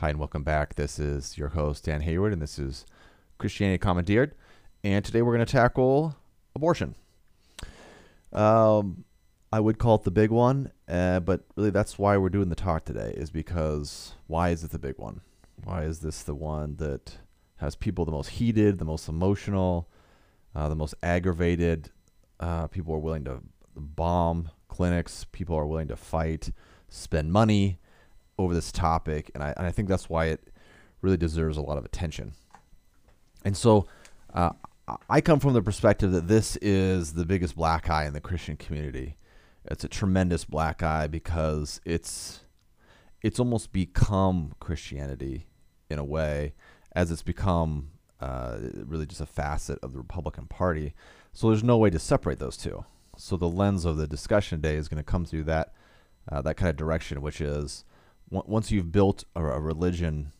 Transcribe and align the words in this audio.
Hi, 0.00 0.10
and 0.10 0.20
welcome 0.20 0.44
back. 0.44 0.76
This 0.76 1.00
is 1.00 1.36
your 1.36 1.48
host, 1.48 1.86
Dan 1.86 2.02
Hayward, 2.02 2.32
and 2.32 2.40
this 2.40 2.56
is 2.56 2.86
Christianity 3.36 3.78
Commandeered. 3.78 4.32
And 4.84 5.04
today 5.04 5.22
we're 5.22 5.34
going 5.34 5.44
to 5.44 5.52
tackle 5.52 6.14
abortion. 6.54 6.94
Um, 8.32 9.02
I 9.52 9.58
would 9.58 9.78
call 9.78 9.96
it 9.96 10.04
the 10.04 10.12
big 10.12 10.30
one, 10.30 10.70
uh, 10.86 11.18
but 11.18 11.46
really 11.56 11.70
that's 11.70 11.98
why 11.98 12.16
we're 12.16 12.28
doing 12.28 12.48
the 12.48 12.54
talk 12.54 12.84
today, 12.84 13.12
is 13.16 13.32
because 13.32 14.14
why 14.28 14.50
is 14.50 14.62
it 14.62 14.70
the 14.70 14.78
big 14.78 14.98
one? 14.98 15.20
Why 15.64 15.82
is 15.82 15.98
this 15.98 16.22
the 16.22 16.36
one 16.36 16.76
that 16.76 17.16
has 17.56 17.74
people 17.74 18.04
the 18.04 18.12
most 18.12 18.28
heated, 18.28 18.78
the 18.78 18.84
most 18.84 19.08
emotional, 19.08 19.88
uh, 20.54 20.68
the 20.68 20.76
most 20.76 20.94
aggravated? 21.02 21.90
Uh, 22.38 22.68
people 22.68 22.94
are 22.94 23.00
willing 23.00 23.24
to 23.24 23.40
bomb 23.74 24.50
clinics, 24.68 25.26
people 25.32 25.56
are 25.56 25.66
willing 25.66 25.88
to 25.88 25.96
fight, 25.96 26.52
spend 26.88 27.32
money 27.32 27.80
over 28.38 28.54
this 28.54 28.72
topic, 28.72 29.30
and 29.34 29.42
I, 29.42 29.52
and 29.56 29.66
I 29.66 29.70
think 29.70 29.88
that's 29.88 30.08
why 30.08 30.26
it 30.26 30.48
really 31.02 31.16
deserves 31.16 31.56
a 31.56 31.62
lot 31.62 31.78
of 31.78 31.84
attention. 31.84 32.32
And 33.44 33.56
so, 33.56 33.86
uh, 34.34 34.50
I 35.08 35.20
come 35.20 35.38
from 35.38 35.52
the 35.52 35.62
perspective 35.62 36.12
that 36.12 36.28
this 36.28 36.56
is 36.56 37.12
the 37.12 37.26
biggest 37.26 37.56
black 37.56 37.90
eye 37.90 38.06
in 38.06 38.14
the 38.14 38.20
Christian 38.20 38.56
community. 38.56 39.16
It's 39.66 39.84
a 39.84 39.88
tremendous 39.88 40.44
black 40.44 40.82
eye 40.82 41.06
because 41.06 41.80
it's 41.84 42.40
it's 43.20 43.38
almost 43.38 43.72
become 43.72 44.52
Christianity 44.60 45.46
in 45.90 45.98
a 45.98 46.04
way, 46.04 46.54
as 46.92 47.10
it's 47.10 47.22
become 47.22 47.90
uh, 48.20 48.58
really 48.86 49.06
just 49.06 49.20
a 49.20 49.26
facet 49.26 49.78
of 49.82 49.92
the 49.92 49.98
Republican 49.98 50.46
Party. 50.46 50.94
So 51.32 51.48
there's 51.48 51.64
no 51.64 51.76
way 51.76 51.90
to 51.90 51.98
separate 51.98 52.38
those 52.38 52.56
two. 52.56 52.84
So 53.16 53.36
the 53.36 53.48
lens 53.48 53.84
of 53.84 53.96
the 53.96 54.06
discussion 54.06 54.62
today 54.62 54.76
is 54.76 54.88
going 54.88 55.02
to 55.02 55.10
come 55.10 55.24
through 55.24 55.44
that 55.44 55.74
uh, 56.30 56.42
that 56.42 56.56
kind 56.56 56.70
of 56.70 56.76
direction, 56.76 57.20
which 57.20 57.40
is 57.40 57.84
once 58.30 58.70
you've 58.70 58.92
built 58.92 59.24
a, 59.34 59.44
a 59.44 59.60
religion 59.60 60.32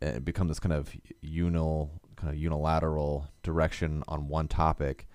and 0.00 0.24
become 0.24 0.48
this 0.48 0.60
kind 0.60 0.72
of 0.72 0.94
unil 1.24 1.90
kind 2.16 2.32
of 2.32 2.38
unilateral 2.38 3.28
direction 3.42 4.02
on 4.06 4.28
one 4.28 4.48
topic, 4.48 5.06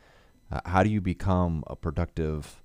uh, 0.52 0.60
how 0.66 0.84
do 0.84 0.90
you 0.90 1.02
become 1.02 1.64
a 1.68 1.76
productive, 1.76 2.64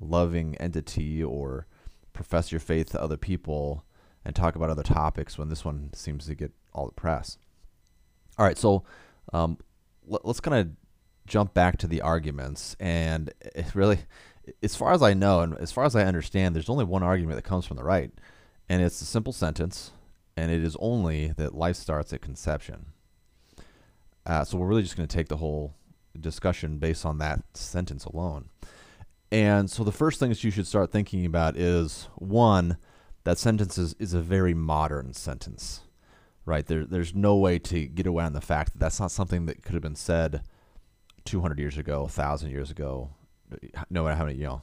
loving 0.00 0.56
entity 0.56 1.22
or 1.22 1.66
profess 2.12 2.50
your 2.50 2.60
faith 2.60 2.90
to 2.90 3.00
other 3.00 3.16
people 3.16 3.84
and 4.24 4.34
talk 4.34 4.56
about 4.56 4.70
other 4.70 4.82
topics 4.82 5.38
when 5.38 5.48
this 5.48 5.64
one 5.64 5.90
seems 5.92 6.26
to 6.26 6.34
get 6.34 6.52
all 6.72 6.86
the 6.86 6.92
press? 6.92 7.38
All 8.38 8.46
right, 8.46 8.58
so 8.58 8.84
um, 9.32 9.58
let, 10.06 10.24
us 10.24 10.40
kind 10.40 10.56
of 10.56 10.70
jump 11.26 11.54
back 11.54 11.78
to 11.78 11.86
the 11.86 12.00
arguments, 12.00 12.76
and 12.80 13.32
it 13.40 13.74
really, 13.74 13.98
as 14.62 14.74
far 14.74 14.92
as 14.92 15.02
I 15.02 15.14
know 15.14 15.40
and 15.40 15.56
as 15.58 15.72
far 15.72 15.84
as 15.84 15.96
I 15.96 16.04
understand, 16.04 16.54
there's 16.54 16.70
only 16.70 16.84
one 16.84 17.02
argument 17.02 17.36
that 17.36 17.48
comes 17.48 17.66
from 17.66 17.76
the 17.76 17.84
right, 17.84 18.12
and 18.68 18.82
it's 18.82 19.00
a 19.00 19.04
simple 19.04 19.32
sentence, 19.32 19.92
and 20.36 20.50
it 20.50 20.62
is 20.62 20.76
only 20.80 21.28
that 21.36 21.54
life 21.54 21.76
starts 21.76 22.12
at 22.12 22.20
conception. 22.20 22.86
Uh, 24.24 24.44
so 24.44 24.58
we're 24.58 24.66
really 24.66 24.82
just 24.82 24.96
going 24.96 25.06
to 25.08 25.16
take 25.16 25.28
the 25.28 25.36
whole 25.36 25.74
discussion 26.20 26.78
based 26.78 27.06
on 27.06 27.18
that 27.18 27.42
sentence 27.54 28.04
alone. 28.04 28.48
And 29.30 29.70
so 29.70 29.84
the 29.84 29.92
first 29.92 30.20
things 30.20 30.44
you 30.44 30.50
should 30.50 30.66
start 30.66 30.90
thinking 30.90 31.24
about 31.26 31.56
is 31.56 32.08
one, 32.16 32.76
that 33.24 33.38
sentence 33.38 33.76
is, 33.76 33.94
is 33.98 34.14
a 34.14 34.20
very 34.20 34.54
modern 34.54 35.12
sentence, 35.12 35.82
right? 36.44 36.64
There, 36.66 36.84
there's 36.84 37.14
no 37.14 37.36
way 37.36 37.58
to 37.60 37.86
get 37.86 38.06
away 38.06 38.24
on 38.24 38.32
the 38.32 38.40
fact 38.40 38.72
that 38.72 38.78
that's 38.78 39.00
not 39.00 39.10
something 39.10 39.46
that 39.46 39.62
could 39.62 39.74
have 39.74 39.82
been 39.82 39.96
said 39.96 40.42
200 41.24 41.58
years 41.58 41.76
ago, 41.76 42.02
1,000 42.02 42.50
years 42.50 42.70
ago, 42.70 43.10
no 43.90 44.04
matter 44.04 44.16
how 44.16 44.24
many, 44.24 44.38
you 44.38 44.44
know, 44.44 44.62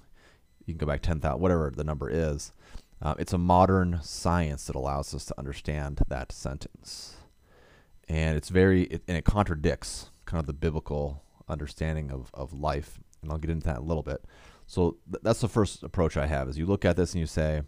you 0.66 0.74
can 0.74 0.78
go 0.78 0.86
back 0.86 1.02
10,000, 1.02 1.40
whatever 1.40 1.72
the 1.76 1.84
number 1.84 2.10
is. 2.10 2.54
Uh, 3.04 3.14
it's 3.20 3.34
a 3.34 3.38
modern 3.38 4.00
science 4.02 4.66
that 4.66 4.78
allows 4.78 5.14
us 5.14 5.26
to 5.26 5.38
understand 5.38 6.02
that 6.08 6.32
sentence. 6.32 7.18
And 8.08 8.38
it's 8.38 8.48
very 8.48 8.84
it, 8.84 9.04
and 9.10 9.18
it 9.18 9.26
contradicts 9.26 10.10
kind 10.26 10.40
of 10.40 10.48
the 10.48 10.54
biblical 10.54 11.22
understanding 11.50 12.10
of, 12.12 12.32
of 12.34 12.54
life. 12.54 13.00
And 13.22 13.30
i'll 13.30 13.38
get 13.38 13.50
into 13.50 13.68
that 13.68 13.80
a 13.80 13.84
little 13.84 14.04
bit. 14.04 14.24
So 14.66 14.98
th- 15.12 15.22
that's 15.22 15.42
the 15.42 15.50
first 15.50 15.84
approach 15.84 16.16
i 16.16 16.26
have 16.28 16.48
is 16.48 16.58
you 16.58 16.66
look 16.66 16.86
at 16.86 16.96
this 16.96 17.14
and 17.14 17.20
you 17.20 17.28
say 17.28 17.64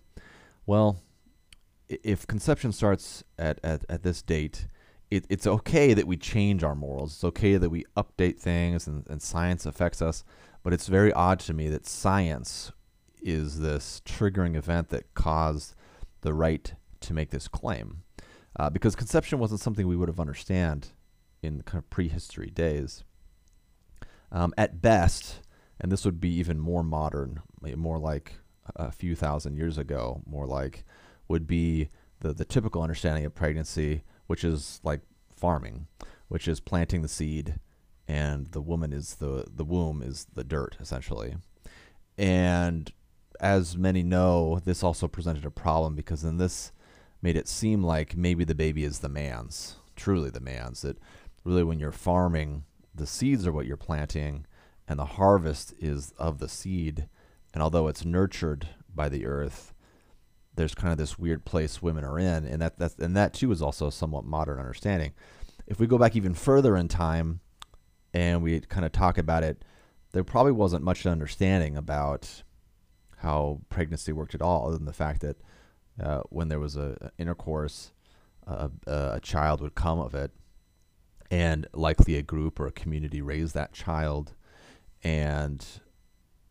well 0.66 1.02
if 1.90 2.26
conception 2.26 2.72
starts 2.72 3.24
at, 3.38 3.60
at, 3.64 3.86
at 3.90 4.04
this 4.04 4.22
date 4.22 4.68
it, 5.12 5.26
it's 5.30 5.46
okay 5.46 5.94
that 5.94 6.08
we 6.08 6.18
change 6.18 6.64
our 6.64 6.74
morals. 6.74 7.14
It's 7.14 7.24
okay 7.24 7.58
that 7.58 7.70
we 7.70 7.86
update 7.96 8.40
things 8.40 8.88
and, 8.88 9.06
and 9.08 9.22
science 9.22 9.66
affects 9.66 10.02
us. 10.02 10.24
But 10.64 10.74
it's 10.74 10.88
very 10.88 11.14
odd 11.14 11.40
to 11.42 11.54
me 11.54 11.70
that 11.70 11.86
science 11.86 12.72
is 13.26 13.60
this 13.60 14.02
triggering 14.06 14.56
event 14.56 14.90
that 14.90 15.14
caused 15.16 15.76
the 16.22 16.34
right 16.34 16.74
to 17.02 17.14
make 17.14 17.32
this 17.32 17.48
claim 17.48 18.04
uh, 18.58 18.70
because 18.70 18.96
conception 18.96 19.40
wasn't 19.40 19.60
something 19.60 19.88
we 19.88 19.96
would 19.96 20.08
have 20.08 20.20
understand 20.20 20.90
in 21.42 21.62
kind 21.64 21.84
of 21.84 21.90
prehistory 21.90 22.50
days. 22.50 23.04
Um, 24.32 24.54
at 24.58 24.82
best, 24.82 25.42
and 25.80 25.92
this 25.92 26.06
would 26.06 26.20
be 26.20 26.30
even 26.30 26.60
more 26.60 26.84
modern, 26.84 27.42
more 27.76 28.00
like 28.00 28.36
a 28.76 28.92
few 28.92 29.16
thousand 29.16 29.56
years 29.56 29.78
ago, 29.78 30.22
more 30.26 30.48
like 30.48 30.86
would 31.28 31.48
be 31.48 31.90
the, 32.22 32.34
the 32.34 32.46
typical 32.46 32.82
understanding 32.82 33.26
of 33.26 33.36
pregnancy, 33.36 34.04
which 34.28 34.44
is 34.44 34.80
like 34.84 35.02
farming, 35.36 35.88
which 36.28 36.48
is 36.48 36.60
planting 36.60 37.02
the 37.02 37.08
seed, 37.08 37.60
and 38.08 38.48
the 38.48 38.62
woman 38.62 38.94
is 38.94 39.16
the 39.16 39.46
the 39.54 39.66
womb 39.66 40.02
is 40.02 40.28
the 40.34 40.44
dirt 40.44 40.78
essentially. 40.80 41.36
And 42.18 42.92
as 43.40 43.78
many 43.78 44.04
know, 44.04 44.60
this 44.64 44.84
also 44.84 45.08
presented 45.08 45.46
a 45.46 45.52
problem 45.52 45.96
because 45.96 46.22
then 46.22 46.38
this 46.38 46.72
made 47.22 47.36
it 47.36 47.48
seem 47.48 47.84
like 47.84 48.16
maybe 48.16 48.44
the 48.44 48.56
baby 48.56 48.84
is 48.84 49.00
the 49.00 49.10
man's, 49.10 49.78
truly 49.96 50.30
the 50.30 50.40
man's. 50.40 50.82
That 50.82 50.98
really, 51.44 51.64
when 51.64 51.80
you're 51.80 51.92
farming, 51.92 52.64
the 52.94 53.08
seeds 53.08 53.46
are 53.46 53.52
what 53.52 53.66
you're 53.66 53.78
planting, 53.78 54.46
and 54.88 55.00
the 55.00 55.06
harvest 55.06 55.74
is 55.80 56.14
of 56.18 56.40
the 56.40 56.50
seed. 56.50 57.08
And 57.54 57.64
although 57.64 57.88
it's 57.88 58.06
nurtured 58.06 58.70
by 58.94 59.10
the 59.10 59.26
earth, 59.26 59.74
there's 60.56 60.76
kind 60.76 60.92
of 60.92 60.98
this 60.98 61.20
weird 61.20 61.46
place 61.46 61.82
women 61.82 62.04
are 62.04 62.20
in, 62.20 62.46
and 62.46 62.62
that 62.62 62.78
that's, 62.78 62.96
and 62.96 63.16
that 63.16 63.34
too 63.34 63.52
is 63.52 63.62
also 63.62 63.88
a 63.88 63.92
somewhat 63.92 64.26
modern 64.26 64.60
understanding. 64.60 65.14
If 65.68 65.80
we 65.80 65.88
go 65.88 65.98
back 65.98 66.16
even 66.16 66.34
further 66.34 66.78
in 66.78 66.88
time, 66.88 67.42
and 68.14 68.42
we 68.42 68.62
kind 68.62 68.86
of 68.86 68.92
talk 68.94 69.18
about 69.18 69.44
it, 69.44 69.66
there 70.14 70.24
probably 70.24 70.54
wasn't 70.54 70.84
much 70.84 71.06
understanding 71.06 71.76
about 71.76 72.44
how 73.26 73.60
pregnancy 73.70 74.12
worked 74.14 74.36
at 74.36 74.42
all, 74.42 74.68
other 74.68 74.78
than 74.78 74.86
the 74.86 74.94
fact 74.94 75.22
that 75.22 75.38
uh, 76.02 76.22
when 76.30 76.48
there 76.48 76.60
was 76.60 76.76
a, 76.76 76.96
a 77.02 77.22
intercourse, 77.22 77.92
a, 78.48 78.70
a 78.86 79.20
child 79.22 79.62
would 79.62 79.76
come 79.76 80.00
of 80.00 80.14
it, 80.16 80.32
and 81.32 81.68
likely 81.74 82.16
a 82.16 82.22
group 82.22 82.60
or 82.60 82.68
a 82.68 82.72
community 82.72 83.22
raised 83.22 83.56
that 83.56 83.74
child, 83.74 84.34
and 85.04 85.66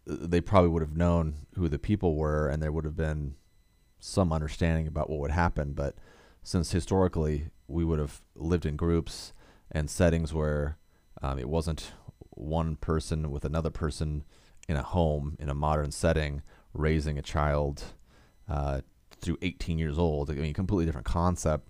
they 0.04 0.40
probably 0.40 0.68
would 0.68 0.82
have 0.82 0.96
known 0.96 1.46
who 1.54 1.68
the 1.68 1.78
people 1.78 2.16
were, 2.16 2.48
and 2.48 2.62
there 2.62 2.72
would 2.72 2.84
have 2.84 2.96
been 2.96 3.36
some 4.00 4.32
understanding 4.32 4.86
about 4.86 5.08
what 5.08 5.20
would 5.20 5.30
happen. 5.30 5.72
But 5.72 5.94
since 6.42 6.72
historically 6.72 7.50
we 7.68 7.84
would 7.84 7.98
have 7.98 8.20
lived 8.34 8.66
in 8.66 8.76
groups 8.76 9.32
and 9.70 9.88
settings 9.88 10.34
where 10.34 10.76
um, 11.22 11.38
it 11.38 11.48
wasn't 11.48 11.92
one 12.30 12.76
person 12.76 13.30
with 13.30 13.44
another 13.44 13.70
person 13.70 14.24
in 14.68 14.76
a 14.76 14.82
home 14.82 15.36
in 15.38 15.48
a 15.48 15.54
modern 15.54 15.90
setting 15.90 16.42
raising 16.74 17.18
a 17.18 17.22
child 17.22 17.84
uh, 18.48 18.80
through 19.20 19.38
18 19.42 19.78
years 19.78 19.98
old. 19.98 20.30
I 20.30 20.34
mean, 20.34 20.52
completely 20.52 20.86
different 20.86 21.06
concept. 21.06 21.68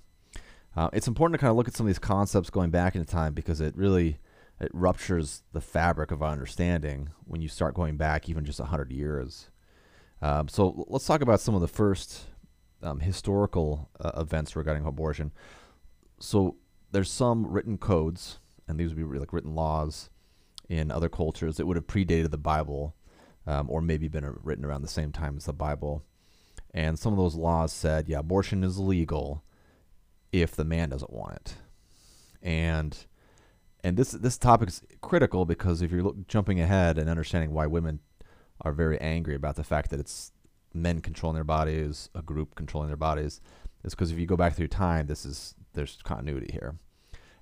Uh, 0.76 0.91
it's 0.92 1.06
important 1.06 1.38
to 1.38 1.38
kind 1.38 1.50
of 1.50 1.56
look 1.56 1.69
at 1.69 1.75
some 1.75 1.87
of 1.87 1.88
these 1.88 2.00
concepts 2.00 2.50
going 2.50 2.70
back 2.70 2.97
into 2.97 3.06
time 3.06 3.32
because 3.32 3.60
it 3.60 3.76
really 3.76 4.19
it 4.60 4.70
ruptures 4.72 5.43
the 5.53 5.60
fabric 5.60 6.10
of 6.10 6.22
our 6.22 6.31
understanding 6.31 7.10
when 7.25 7.41
you 7.41 7.48
start 7.48 7.75
going 7.75 7.97
back 7.97 8.28
even 8.28 8.44
just 8.44 8.60
100 8.60 8.93
years. 8.93 9.50
Um, 10.22 10.48
so 10.48 10.87
let's 10.88 11.06
talk 11.06 11.20
about 11.20 11.41
some 11.41 11.54
of 11.54 11.60
the 11.60 11.69
first 11.69 12.25
um, 12.82 13.00
historical 13.00 13.91
uh, 14.00 14.12
events 14.16 14.56
regarding 14.56 14.84
abortion. 14.84 15.32
So 16.19 16.56
there's 16.93 17.11
some 17.11 17.46
written 17.46 17.78
codes, 17.78 18.38
and 18.69 18.78
these 18.78 18.94
would 18.94 19.12
be 19.12 19.19
like 19.19 19.32
written 19.32 19.55
laws 19.55 20.11
in 20.69 20.90
other 20.90 21.08
cultures 21.08 21.56
that 21.56 21.67
would 21.67 21.76
have 21.76 21.87
predated 21.87 22.31
the 22.31 22.38
Bible, 22.38 22.94
um, 23.46 23.69
or 23.70 23.81
maybe 23.81 24.08
been 24.08 24.37
written 24.43 24.64
around 24.64 24.82
the 24.82 24.88
same 24.88 25.12
time 25.12 25.37
as 25.37 25.44
the 25.44 25.52
Bible. 25.52 26.02
And 26.73 26.99
some 26.99 27.12
of 27.12 27.19
those 27.19 27.37
laws 27.37 27.73
said, 27.73 28.08
yeah, 28.08 28.19
abortion 28.19 28.64
is 28.64 28.79
legal 28.79 29.44
if 30.32 30.56
the 30.56 30.64
man 30.64 30.88
doesn't 30.88 31.12
want 31.12 31.37
it. 31.37 31.55
And 32.43 32.96
and 33.82 33.96
this 33.96 34.12
this 34.12 34.38
topic 34.38 34.69
is 34.69 34.82
critical 35.00 35.44
because 35.44 35.82
if 35.82 35.93
you're 35.93 36.02
look, 36.02 36.26
jumping 36.26 36.61
ahead 36.61 36.99
and 36.99 37.08
understanding 37.08 37.52
why 37.52 37.67
women 37.67 38.00
are 38.61 38.73
very 38.73 39.00
angry 39.00 39.35
about 39.35 39.56
the 39.56 39.64
fact 39.64 39.90
that 39.90 40.00
it's 40.00 40.32
men 40.73 41.00
controlling 41.00 41.37
their 41.37 41.44
bodies, 41.44 42.08
a 42.14 42.23
group 42.23 42.55
controlling 42.55 42.88
their 42.88 42.97
bodies, 42.97 43.40
is 43.85 43.94
because 43.94 44.11
if 44.11 44.19
you 44.19 44.26
go 44.26 44.37
back 44.37 44.55
through 44.55 44.69
time, 44.69 45.06
this 45.06 45.25
is 45.25 45.55
there's 45.75 45.99
continuity 46.02 46.50
here. 46.52 46.76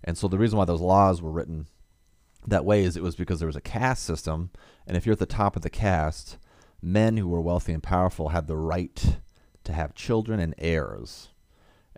And 0.04 0.18
so 0.18 0.28
the 0.28 0.38
reason 0.38 0.58
why 0.58 0.64
those 0.64 0.80
laws 0.80 1.22
were 1.22 1.30
written 1.30 1.66
that 2.46 2.64
way 2.64 2.84
is 2.84 2.96
it 2.96 3.02
was 3.02 3.16
because 3.16 3.38
there 3.38 3.46
was 3.46 3.56
a 3.56 3.60
caste 3.60 4.04
system, 4.04 4.50
and 4.86 4.96
if 4.96 5.06
you're 5.06 5.12
at 5.12 5.18
the 5.18 5.26
top 5.26 5.56
of 5.56 5.62
the 5.62 5.70
caste, 5.70 6.38
men 6.80 7.16
who 7.16 7.28
were 7.28 7.40
wealthy 7.40 7.72
and 7.72 7.82
powerful 7.82 8.30
had 8.30 8.46
the 8.46 8.56
right 8.56 9.18
to 9.64 9.72
have 9.72 9.94
children 9.94 10.40
and 10.40 10.54
heirs. 10.58 11.28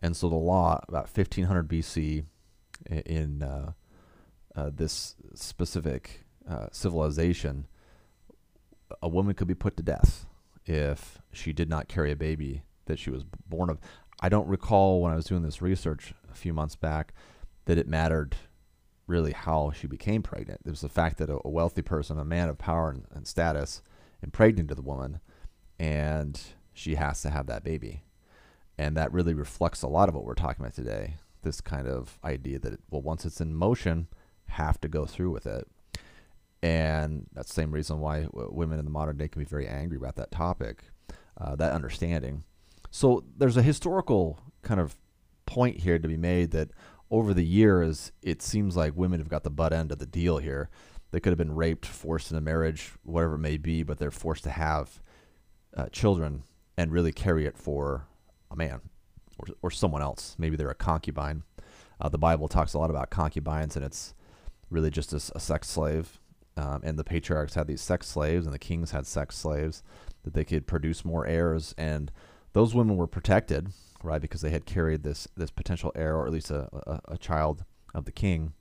And 0.03 0.17
so 0.17 0.29
the 0.29 0.35
law, 0.35 0.85
about 0.87 1.05
1500 1.05 1.69
BC, 1.69 2.25
in 3.07 3.43
uh, 3.43 3.73
uh, 4.55 4.71
this 4.75 5.15
specific 5.35 6.25
uh, 6.49 6.67
civilization, 6.73 7.67
a 9.03 9.09
woman 9.09 9.35
could 9.35 9.49
be 9.49 9.55
put 9.55 9.77
to 9.77 9.83
death 9.83 10.27
if 10.67 11.19
she 11.33 11.53
did 11.53 11.69
not 11.69 11.89
carry 11.89 12.11
a 12.11 12.17
baby 12.17 12.63
that 12.87 12.99
she 12.99 13.11
was 13.11 13.25
born 13.49 13.71
of. 13.71 13.79
I 14.21 14.29
don't 14.29 14.49
recall 14.49 15.01
when 15.01 15.13
I 15.13 15.17
was 15.17 15.25
doing 15.25 15.43
this 15.43 15.63
research 15.63 16.15
a 16.31 16.35
few 16.35 16.53
months 16.53 16.77
back 16.77 17.13
that 17.65 17.79
it 17.79 17.89
mattered 17.89 18.37
really 19.07 19.33
how 19.33 19.71
she 19.71 19.87
became 19.87 20.23
pregnant. 20.23 20.61
It 20.65 20.71
was 20.71 20.81
the 20.81 20.89
fact 20.89 21.19
that 21.19 21.31
a, 21.31 21.39
a 21.45 21.51
wealthy 21.51 21.83
person, 21.83 22.19
a 22.19 22.25
man 22.25 22.49
of 22.49 22.59
power 22.59 22.91
and, 22.91 23.05
and 23.15 23.27
status, 23.27 23.83
impregnated 24.23 24.77
the 24.77 24.83
woman, 24.83 25.21
and 25.79 26.41
she 26.73 26.95
has 26.95 27.21
to 27.23 27.31
have 27.31 27.47
that 27.47 27.65
baby. 27.65 28.03
And 28.79 28.97
that 28.97 29.13
really 29.13 29.35
reflects 29.35 29.83
a 29.83 29.89
lot 29.89 30.09
of 30.09 30.15
what 30.15 30.25
we're 30.25 30.35
talking 30.35 30.65
about 30.65 30.75
today. 30.75 31.17
This 31.43 31.61
kind 31.61 31.87
of 31.87 32.19
idea 32.25 32.59
that, 32.61 32.81
well, 32.91 33.03
once 33.03 33.25
it's 33.25 33.41
in 33.41 33.55
motion, 33.55 34.09
have 34.47 34.81
to 34.81 34.89
go 34.89 35.05
through 35.05 35.31
with 35.31 35.47
it. 35.47 35.69
And 36.63 37.27
that's 37.35 37.49
the 37.49 37.55
same 37.55 37.73
reason 37.73 38.01
why 38.01 38.27
women 38.33 38.79
in 38.79 38.87
the 38.87 38.91
modern 38.91 39.19
day 39.19 39.29
can 39.29 39.41
be 39.41 39.45
very 39.45 39.69
angry 39.69 39.99
about 39.99 40.17
that 40.17 40.31
topic, 40.31 40.85
uh, 41.39 41.55
that 41.57 41.73
understanding. 41.73 42.45
So 42.91 43.25
there's 43.37 43.59
a 43.59 43.63
historical 43.63 44.41
kind 44.63 44.81
of 44.81 44.97
point 45.47 45.81
here 45.81 45.99
to 45.99 46.09
be 46.09 46.17
made 46.17 46.53
that 46.53 46.71
over 47.15 47.33
the 47.33 47.47
years, 47.47 48.11
it 48.23 48.43
seems 48.43 48.77
like 48.77 48.97
women 48.97 49.21
have 49.21 49.29
got 49.29 49.45
the 49.45 49.51
butt 49.51 49.73
end 49.73 49.93
of 49.93 50.01
the 50.01 50.07
deal 50.07 50.39
here. 50.39 50.69
They 51.13 51.21
could 51.21 51.31
have 51.31 51.39
been 51.39 51.55
raped, 51.55 51.87
forced 51.87 52.33
into 52.33 52.41
marriage, 52.41 52.91
whatever 53.05 53.37
it 53.37 53.39
may 53.39 53.57
be, 53.57 53.85
but 53.85 53.99
they're 53.99 54.11
forced 54.11 54.43
to 54.45 54.51
have 54.51 55.01
uh, 55.77 55.87
children 55.93 56.43
and 56.77 56.91
really 56.91 57.13
carry 57.13 57.47
it 57.47 57.57
for 57.57 58.09
a 58.51 58.57
man 58.57 58.81
or, 59.39 59.55
or 59.63 59.71
someone 59.71 60.03
else. 60.03 60.35
Maybe 60.41 60.57
they're 60.57 60.71
a 60.71 60.75
concubine. 60.75 61.45
Uh, 62.01 62.09
the 62.09 62.19
Bible 62.19 62.49
talks 62.49 62.75
a 62.75 62.81
lot 62.81 62.91
about 62.91 63.11
concubines, 63.11 63.77
and 63.77 63.85
it's 63.85 64.13
really 64.69 64.91
just 64.91 65.13
a, 65.13 65.37
a 65.37 65.41
sex 65.41 65.69
slave. 65.69 66.19
Um, 66.57 66.81
and 66.83 66.99
the 66.99 67.05
patriarchs 67.05 67.55
had 67.55 67.69
these 67.69 67.81
sex 67.81 68.09
slaves, 68.09 68.45
and 68.45 68.53
the 68.53 68.59
kings 68.59 68.91
had 68.91 69.07
sex 69.07 69.37
slaves 69.37 69.85
that 70.25 70.35
they 70.35 70.45
could 70.45 70.67
produce 70.67 71.05
more 71.05 71.29
heirs. 71.29 71.77
And 71.79 72.11
those 72.55 72.75
women 72.75 72.97
were 72.97 73.07
protected, 73.07 73.69
right, 74.05 74.21
because 74.21 74.41
they 74.41 74.51
had 74.51 74.67
carried 74.67 75.03
this 75.03 75.29
this 75.37 75.51
potential 75.51 75.93
heir, 75.95 76.17
or 76.17 76.27
at 76.27 76.33
least 76.33 76.51
a, 76.51 76.69
a, 76.87 77.01
a 77.15 77.19
child 77.19 77.65
of 77.95 78.05
the 78.05 78.13
king. 78.13 78.53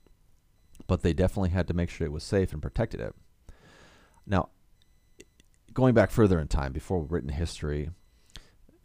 But 0.86 1.02
they 1.02 1.12
definitely 1.12 1.50
had 1.50 1.68
to 1.68 1.74
make 1.74 1.90
sure 1.90 2.06
it 2.06 2.12
was 2.12 2.24
safe 2.24 2.52
and 2.52 2.60
protected 2.60 3.00
it. 3.00 3.14
Now, 4.26 4.48
going 5.72 5.94
back 5.94 6.10
further 6.10 6.40
in 6.40 6.48
time, 6.48 6.72
before 6.72 7.02
written 7.02 7.30
history, 7.30 7.90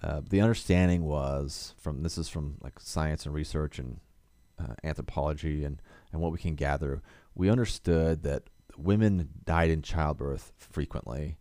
uh, 0.04 0.22
the 0.28 0.42
understanding 0.42 1.04
was 1.04 1.74
from 1.78 2.04
this 2.04 2.18
is 2.18 2.30
from 2.30 2.58
like 2.62 2.80
science 2.80 3.26
and 3.26 3.34
research 3.34 3.80
and 3.80 4.00
uh, 4.60 4.76
anthropology 4.84 5.64
and 5.64 5.82
and 6.12 6.22
what 6.22 6.32
we 6.32 6.38
can 6.38 6.56
gather. 6.56 7.02
We 7.36 7.50
understood 7.50 8.24
that 8.24 8.44
women 8.78 9.30
died 9.46 9.70
in 9.70 9.82
childbirth 9.82 10.52
frequently. 10.58 11.38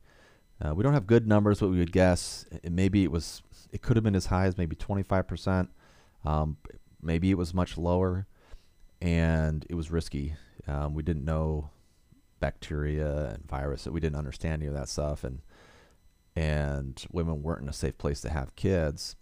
Uh, 0.61 0.75
we 0.75 0.82
don't 0.82 0.94
have 0.94 1.06
good 1.06 1.26
numbers, 1.26 1.61
but 1.61 1.69
we 1.69 1.79
would 1.79 1.93
guess 1.93 2.44
maybe 2.69 3.05
it 3.05 3.12
was 3.12 3.43
it 3.70 3.82
could 3.82 3.97
have 3.97 4.05
been 4.05 4.17
as 4.17 4.26
high 4.26 4.47
as 4.47 4.59
maybe 4.59 4.76
25%. 4.76 5.69
Um, 6.25 6.56
maybe 7.00 7.31
it 7.31 7.38
was 7.38 7.55
much 7.55 7.79
lower, 7.79 8.26
and 9.00 9.65
it 9.69 9.75
was 9.75 9.91
risky. 9.91 10.35
Um, 10.67 10.94
we 10.94 11.03
didn't 11.03 11.25
know 11.25 11.70
bacteria 12.41 13.31
and 13.31 13.47
virus, 13.47 13.87
we 13.87 14.00
didn't 14.00 14.19
understand 14.19 14.62
any 14.62 14.67
of 14.67 14.75
that 14.75 14.88
stuff, 14.88 15.25
and 15.25 15.41
and 16.37 17.05
women 17.11 17.43
weren't 17.43 17.62
in 17.62 17.69
a 17.69 17.73
safe 17.73 17.99
place 17.99 18.20
to 18.20 18.31
have 18.31 18.55
kids. 18.55 19.17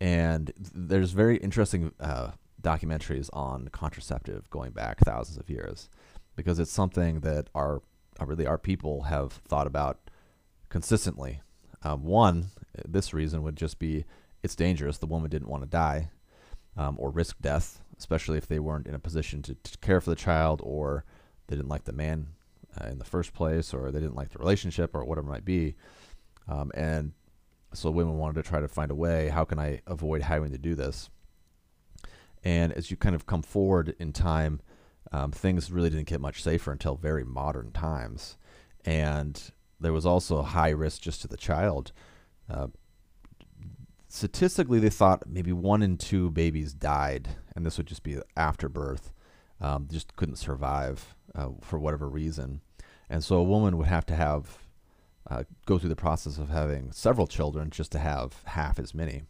And 0.00 0.52
there's 0.58 1.12
very 1.12 1.38
interesting 1.38 1.92
uh, 1.98 2.32
documentaries 2.62 3.30
on 3.32 3.68
contraceptive 3.68 4.50
going 4.50 4.72
back 4.72 4.98
thousands 5.00 5.38
of 5.38 5.48
years 5.48 5.88
because 6.36 6.58
it's 6.58 6.70
something 6.70 7.20
that 7.20 7.48
our 7.54 7.82
uh, 8.20 8.26
really 8.26 8.46
our 8.46 8.58
people 8.58 9.04
have 9.04 9.32
thought 9.48 9.66
about 9.66 10.10
consistently. 10.68 11.40
Um, 11.82 12.04
one, 12.04 12.50
this 12.86 13.14
reason 13.14 13.42
would 13.42 13.56
just 13.56 13.78
be 13.78 14.04
it's 14.42 14.54
dangerous. 14.54 14.98
The 14.98 15.06
woman 15.06 15.30
didn't 15.30 15.48
want 15.48 15.62
to 15.64 15.68
die 15.68 16.10
um, 16.76 16.96
or 16.98 17.10
risk 17.10 17.36
death, 17.40 17.80
especially 17.98 18.38
if 18.38 18.46
they 18.46 18.58
weren't 18.58 18.86
in 18.86 18.94
a 18.94 19.00
position 19.00 19.42
to, 19.42 19.54
to, 19.54 19.78
care 19.78 20.00
for 20.00 20.10
the 20.10 20.16
child 20.16 20.60
or 20.62 21.04
they 21.48 21.56
didn't 21.56 21.68
like 21.68 21.84
the 21.84 21.92
man 21.92 22.28
uh, 22.80 22.86
in 22.86 22.98
the 22.98 23.04
first 23.04 23.32
place 23.32 23.74
or 23.74 23.90
they 23.90 24.00
didn't 24.00 24.16
like 24.16 24.30
the 24.30 24.38
relationship 24.38 24.94
or 24.94 25.04
whatever 25.04 25.26
it 25.26 25.30
might 25.30 25.44
be. 25.44 25.74
Um, 26.46 26.70
and 26.74 27.12
so 27.74 27.90
women 27.90 28.16
wanted 28.16 28.42
to 28.42 28.48
try 28.48 28.60
to 28.60 28.68
find 28.68 28.90
a 28.90 28.94
way 28.94 29.28
how 29.28 29.44
can 29.44 29.58
I 29.58 29.80
avoid 29.86 30.22
having 30.22 30.52
to 30.52 30.58
do 30.58 30.74
this? 30.74 31.10
And 32.44 32.72
as 32.72 32.90
you 32.90 32.96
kind 32.96 33.14
of 33.14 33.26
come 33.26 33.42
forward 33.42 33.96
in 33.98 34.12
time, 34.12 34.60
um, 35.10 35.32
things 35.32 35.70
really 35.70 35.90
didn't 35.90 36.06
get 36.06 36.20
much 36.20 36.42
safer 36.42 36.70
until 36.70 36.94
very 36.94 37.24
modern 37.24 37.72
times. 37.72 38.36
And 38.84 39.50
there 39.80 39.92
was 39.92 40.06
also 40.06 40.38
a 40.38 40.44
high 40.44 40.70
risk 40.70 41.02
just 41.02 41.22
to 41.22 41.28
the 41.28 41.36
child. 41.36 41.92
Statistically, 44.08 44.78
they 44.78 44.90
thought 44.90 45.28
maybe 45.28 45.52
one 45.52 45.82
in 45.82 45.98
two 45.98 46.30
babies 46.30 46.72
died, 46.72 47.28
and 47.54 47.64
this 47.64 47.76
would 47.76 47.86
just 47.86 48.02
be 48.02 48.18
after 48.36 48.68
birth, 48.68 49.12
um, 49.60 49.86
just 49.90 50.16
couldn't 50.16 50.36
survive 50.36 51.14
uh, 51.34 51.50
for 51.60 51.78
whatever 51.78 52.08
reason. 52.08 52.62
And 53.10 53.22
so 53.22 53.36
a 53.36 53.42
woman 53.42 53.76
would 53.76 53.86
have 53.86 54.06
to 54.06 54.14
have 54.14 54.58
uh, 55.28 55.44
go 55.66 55.78
through 55.78 55.90
the 55.90 55.96
process 55.96 56.38
of 56.38 56.48
having 56.48 56.90
several 56.90 57.26
children 57.26 57.68
just 57.68 57.92
to 57.92 57.98
have 57.98 58.42
half 58.44 58.78
as 58.78 58.94
many. 58.94 59.24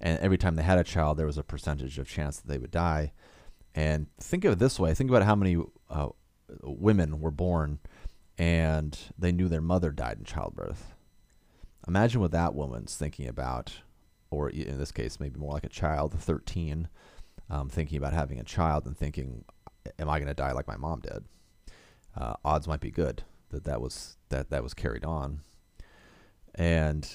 And 0.00 0.18
every 0.20 0.38
time 0.38 0.56
they 0.56 0.62
had 0.62 0.78
a 0.78 0.84
child, 0.84 1.18
there 1.18 1.26
was 1.26 1.38
a 1.38 1.42
percentage 1.42 1.98
of 1.98 2.08
chance 2.08 2.38
that 2.38 2.48
they 2.48 2.58
would 2.58 2.70
die. 2.70 3.12
And 3.74 4.06
think 4.18 4.44
of 4.44 4.52
it 4.52 4.58
this 4.58 4.80
way: 4.80 4.94
think 4.94 5.10
about 5.10 5.24
how 5.24 5.34
many 5.34 5.62
uh, 5.90 6.08
women 6.62 7.20
were 7.20 7.30
born 7.30 7.78
and 8.38 8.98
they 9.18 9.32
knew 9.32 9.48
their 9.48 9.60
mother 9.60 9.90
died 9.90 10.18
in 10.18 10.24
childbirth. 10.24 10.93
Imagine 11.86 12.20
what 12.20 12.32
that 12.32 12.54
woman's 12.54 12.96
thinking 12.96 13.28
about, 13.28 13.80
or 14.30 14.48
in 14.48 14.78
this 14.78 14.92
case, 14.92 15.20
maybe 15.20 15.38
more 15.38 15.52
like 15.52 15.64
a 15.64 15.68
child, 15.68 16.14
13, 16.18 16.88
um, 17.50 17.68
thinking 17.68 17.98
about 17.98 18.12
having 18.12 18.40
a 18.40 18.44
child 18.44 18.86
and 18.86 18.96
thinking, 18.96 19.44
"Am 19.98 20.08
I 20.08 20.18
going 20.18 20.28
to 20.28 20.34
die 20.34 20.52
like 20.52 20.66
my 20.66 20.76
mom 20.76 21.00
did?" 21.00 21.24
Uh, 22.16 22.34
odds 22.44 22.66
might 22.66 22.80
be 22.80 22.90
good 22.90 23.24
that 23.50 23.64
that 23.64 23.80
was 23.80 24.16
that 24.30 24.50
that 24.50 24.62
was 24.62 24.74
carried 24.74 25.04
on, 25.04 25.40
and 26.54 27.10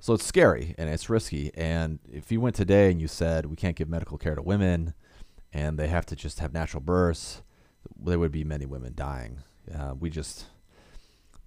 so 0.00 0.14
it's 0.14 0.24
scary 0.24 0.74
and 0.78 0.88
it's 0.88 1.10
risky. 1.10 1.50
And 1.54 1.98
if 2.10 2.30
you 2.30 2.40
went 2.40 2.56
today 2.56 2.90
and 2.90 3.00
you 3.00 3.08
said 3.08 3.46
we 3.46 3.56
can't 3.56 3.76
give 3.76 3.88
medical 3.88 4.18
care 4.18 4.34
to 4.34 4.42
women, 4.42 4.94
and 5.52 5.78
they 5.78 5.88
have 5.88 6.06
to 6.06 6.16
just 6.16 6.38
have 6.40 6.52
natural 6.52 6.82
births, 6.82 7.42
there 7.98 8.18
would 8.18 8.32
be 8.32 8.44
many 8.44 8.66
women 8.66 8.92
dying. 8.94 9.38
Uh, 9.72 9.94
we 9.98 10.10
just 10.10 10.46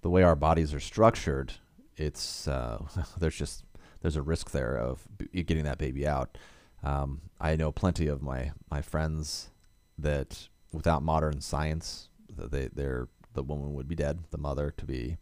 the 0.02 0.10
way 0.10 0.22
our 0.22 0.36
bodies 0.36 0.72
are 0.72 0.80
structured, 0.80 1.54
it's 1.96 2.48
uh, 2.48 2.82
there's 3.18 3.36
just 3.36 3.64
there's 4.02 4.16
a 4.16 4.22
risk 4.22 4.50
there 4.50 4.76
of 4.76 5.06
getting 5.32 5.64
that 5.64 5.78
baby 5.78 6.06
out. 6.06 6.38
Um, 6.82 7.20
I 7.40 7.56
know 7.56 7.72
plenty 7.72 8.06
of 8.06 8.22
my 8.22 8.52
my 8.70 8.82
friends 8.82 9.50
that 9.98 10.48
without 10.72 11.02
modern 11.02 11.40
science, 11.40 12.08
they 12.28 12.68
they're 12.72 13.08
the 13.34 13.42
woman 13.42 13.74
would 13.74 13.88
be 13.88 13.94
dead, 13.94 14.20
the 14.30 14.38
mother 14.38 14.72
to 14.76 14.84
be. 14.84 15.16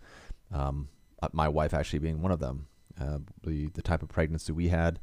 Um, 0.52 0.88
uh, 1.22 1.28
my 1.32 1.48
wife 1.48 1.74
actually 1.74 1.98
being 1.98 2.22
one 2.22 2.32
of 2.32 2.40
them. 2.40 2.68
Uh, 3.00 3.18
the 3.44 3.68
the 3.68 3.82
type 3.82 4.02
of 4.02 4.08
pregnancy 4.08 4.52
we 4.52 4.68
had 4.68 4.98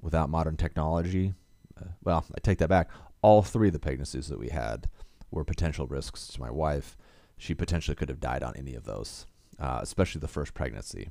without 0.00 0.28
modern 0.28 0.56
technology. 0.56 1.34
Uh, 1.80 1.90
well, 2.02 2.24
I 2.34 2.40
take 2.40 2.58
that 2.58 2.68
back. 2.68 2.90
All 3.22 3.42
three 3.42 3.68
of 3.68 3.72
the 3.72 3.78
pregnancies 3.78 4.28
that 4.28 4.38
we 4.38 4.48
had 4.48 4.88
were 5.30 5.44
potential 5.44 5.86
risks 5.86 6.26
to 6.28 6.40
my 6.40 6.50
wife 6.50 6.96
she 7.42 7.54
potentially 7.54 7.96
could 7.96 8.08
have 8.08 8.20
died 8.20 8.44
on 8.44 8.54
any 8.56 8.74
of 8.76 8.84
those, 8.84 9.26
uh, 9.62 9.78
especially 9.80 10.20
the 10.20 10.28
first 10.28 10.54
pregnancy, 10.54 11.10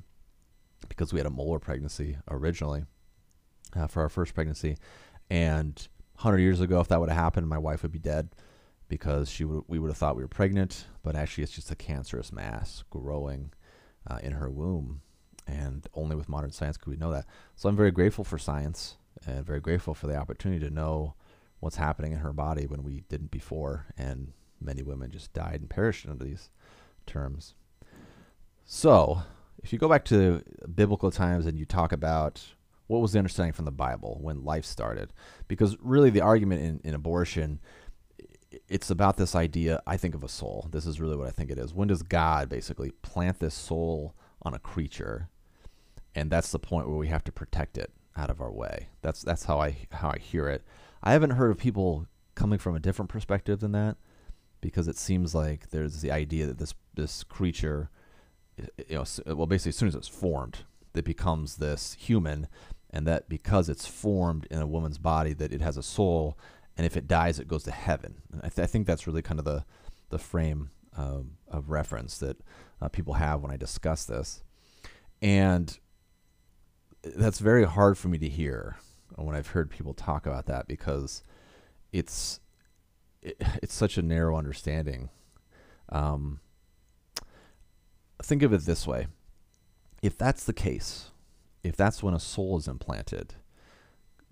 because 0.88 1.12
we 1.12 1.18
had 1.18 1.26
a 1.26 1.30
molar 1.30 1.58
pregnancy 1.58 2.18
originally 2.30 2.84
uh, 3.74 3.86
for 3.86 4.02
our 4.02 4.10
first 4.10 4.34
pregnancy, 4.34 4.76
and 5.30 5.88
100 6.16 6.38
years 6.38 6.60
ago, 6.60 6.78
if 6.80 6.88
that 6.88 7.00
would 7.00 7.08
have 7.08 7.18
happened, 7.18 7.48
my 7.48 7.58
wife 7.58 7.82
would 7.82 7.90
be 7.90 7.98
dead 7.98 8.28
because 8.88 9.30
she 9.30 9.42
would 9.42 9.64
we 9.68 9.78
would 9.78 9.88
have 9.88 9.96
thought 9.96 10.16
we 10.16 10.22
were 10.22 10.28
pregnant, 10.28 10.84
but 11.02 11.16
actually 11.16 11.42
it's 11.42 11.54
just 11.54 11.70
a 11.70 11.74
cancerous 11.74 12.30
mass 12.30 12.84
growing 12.90 13.50
uh, 14.06 14.18
in 14.22 14.32
her 14.32 14.50
womb, 14.50 15.00
and 15.46 15.86
only 15.94 16.14
with 16.14 16.28
modern 16.28 16.52
science 16.52 16.76
could 16.76 16.90
we 16.90 16.98
know 16.98 17.10
that. 17.10 17.24
So 17.56 17.70
I'm 17.70 17.76
very 17.76 17.90
grateful 17.90 18.22
for 18.22 18.36
science 18.36 18.98
and 19.26 19.46
very 19.46 19.60
grateful 19.60 19.94
for 19.94 20.08
the 20.08 20.16
opportunity 20.16 20.60
to 20.66 20.70
know 20.70 21.14
what's 21.60 21.76
happening 21.76 22.12
in 22.12 22.18
her 22.18 22.34
body 22.34 22.66
when 22.66 22.82
we 22.82 23.04
didn't 23.08 23.30
before, 23.30 23.86
and 23.96 24.34
many 24.60 24.82
women 24.82 25.10
just 25.10 25.32
died 25.32 25.60
and 25.60 25.70
perished 25.70 26.06
under 26.06 26.22
these 26.22 26.50
terms. 27.06 27.54
So, 28.64 29.22
if 29.62 29.72
you 29.72 29.78
go 29.78 29.88
back 29.88 30.04
to 30.06 30.42
biblical 30.74 31.10
times 31.10 31.46
and 31.46 31.58
you 31.58 31.64
talk 31.66 31.92
about 31.92 32.42
what 32.86 33.00
was 33.00 33.12
the 33.12 33.18
understanding 33.18 33.52
from 33.52 33.64
the 33.64 33.70
Bible 33.70 34.18
when 34.20 34.44
life 34.44 34.64
started, 34.64 35.12
because 35.48 35.76
really 35.80 36.10
the 36.10 36.20
argument 36.20 36.62
in, 36.62 36.80
in 36.84 36.94
abortion, 36.94 37.60
it's 38.68 38.90
about 38.90 39.16
this 39.16 39.34
idea, 39.34 39.82
I 39.86 39.96
think, 39.96 40.14
of 40.14 40.24
a 40.24 40.28
soul. 40.28 40.68
This 40.70 40.86
is 40.86 41.00
really 41.00 41.16
what 41.16 41.28
I 41.28 41.30
think 41.30 41.50
it 41.50 41.58
is. 41.58 41.72
When 41.74 41.88
does 41.88 42.02
God 42.02 42.48
basically 42.48 42.90
plant 43.02 43.38
this 43.38 43.54
soul 43.54 44.14
on 44.42 44.54
a 44.54 44.58
creature? 44.58 45.28
And 46.14 46.30
that's 46.30 46.52
the 46.52 46.58
point 46.58 46.88
where 46.88 46.98
we 46.98 47.08
have 47.08 47.24
to 47.24 47.32
protect 47.32 47.78
it. 47.78 47.90
out 48.16 48.30
of 48.30 48.40
our 48.40 48.52
way. 48.52 48.88
That's 49.00 49.22
that's 49.22 49.44
how 49.44 49.58
I 49.60 49.76
how 49.90 50.10
I 50.10 50.18
hear 50.18 50.48
it. 50.48 50.62
I 51.02 51.12
haven't 51.12 51.30
heard 51.30 51.50
of 51.50 51.58
people 51.58 52.06
coming 52.34 52.58
from 52.58 52.76
a 52.76 52.80
different 52.80 53.08
perspective 53.08 53.60
than 53.60 53.72
that 53.72 53.96
because 54.60 54.88
it 54.88 54.96
seems 54.98 55.34
like 55.34 55.70
there's 55.70 56.00
the 56.02 56.10
idea 56.10 56.46
that 56.46 56.58
this 56.58 56.74
this 56.94 57.24
creature 57.24 57.90
you 58.88 58.96
know 58.96 59.04
well 59.34 59.46
basically 59.46 59.70
as 59.70 59.76
soon 59.76 59.88
as 59.88 59.94
it's 59.94 60.08
formed 60.08 60.58
it 60.94 61.04
becomes 61.04 61.56
this 61.56 61.96
human 61.98 62.48
and 62.90 63.06
that 63.06 63.28
because 63.28 63.68
it's 63.68 63.86
formed 63.86 64.46
in 64.50 64.60
a 64.60 64.66
woman's 64.66 64.98
body 64.98 65.32
that 65.32 65.52
it 65.52 65.60
has 65.60 65.76
a 65.76 65.82
soul 65.82 66.36
and 66.76 66.86
if 66.86 66.96
it 66.96 67.08
dies 67.08 67.38
it 67.38 67.48
goes 67.48 67.64
to 67.64 67.70
heaven. 67.70 68.14
I, 68.42 68.48
th- 68.48 68.64
I, 68.64 68.66
think 68.66 68.86
that's 68.86 69.06
really 69.06 69.22
kind 69.22 69.38
of 69.38 69.44
the 69.44 69.64
the 70.10 70.18
frame 70.18 70.70
um, 70.96 71.32
of 71.48 71.70
reference 71.70 72.18
that 72.18 72.36
uh, 72.80 72.88
people 72.88 73.14
have 73.14 73.40
when 73.40 73.50
i 73.50 73.56
discuss 73.56 74.04
this. 74.04 74.42
And 75.22 75.78
that's 77.02 77.38
very 77.38 77.64
hard 77.64 77.96
for 77.96 78.08
me 78.08 78.18
to 78.18 78.28
hear 78.28 78.76
when 79.16 79.36
i've 79.36 79.48
heard 79.48 79.70
people 79.70 79.94
talk 79.94 80.26
about 80.26 80.46
that 80.46 80.66
because 80.66 81.22
it's 81.92 82.40
it, 83.22 83.36
it's 83.62 83.74
such 83.74 83.96
a 83.96 84.02
narrow 84.02 84.36
understanding. 84.36 85.08
Um, 85.88 86.40
think 88.22 88.42
of 88.42 88.52
it 88.52 88.62
this 88.62 88.86
way 88.86 89.06
if 90.02 90.18
that's 90.18 90.44
the 90.44 90.52
case, 90.52 91.10
if 91.62 91.76
that's 91.76 92.02
when 92.02 92.14
a 92.14 92.20
soul 92.20 92.58
is 92.58 92.66
implanted, 92.66 93.34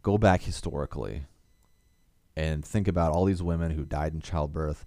go 0.02 0.18
back 0.18 0.42
historically 0.42 1.25
and 2.37 2.64
think 2.64 2.88
about 2.88 3.12
all 3.12 3.25
these 3.25 3.42
women 3.42 3.73
who 3.73 3.85
died 3.85 4.12
in 4.12 4.20
childbirth. 4.20 4.85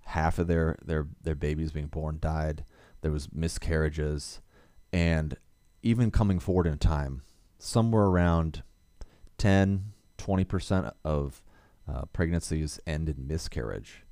Half 0.00 0.38
of 0.38 0.46
their, 0.46 0.76
their, 0.84 1.06
their 1.22 1.34
babies 1.34 1.72
being 1.72 1.86
born 1.86 2.18
died. 2.20 2.64
There 3.00 3.10
was 3.10 3.32
miscarriages. 3.32 4.40
And 4.92 5.36
even 5.82 6.10
coming 6.10 6.38
forward 6.38 6.66
in 6.66 6.78
time, 6.78 7.22
somewhere 7.58 8.04
around 8.04 8.62
10, 9.38 9.92
20% 10.18 10.92
of 11.04 11.42
uh, 11.88 12.04
pregnancies 12.12 12.78
end 12.86 13.08
in 13.08 13.26
miscarriage. 13.26 14.04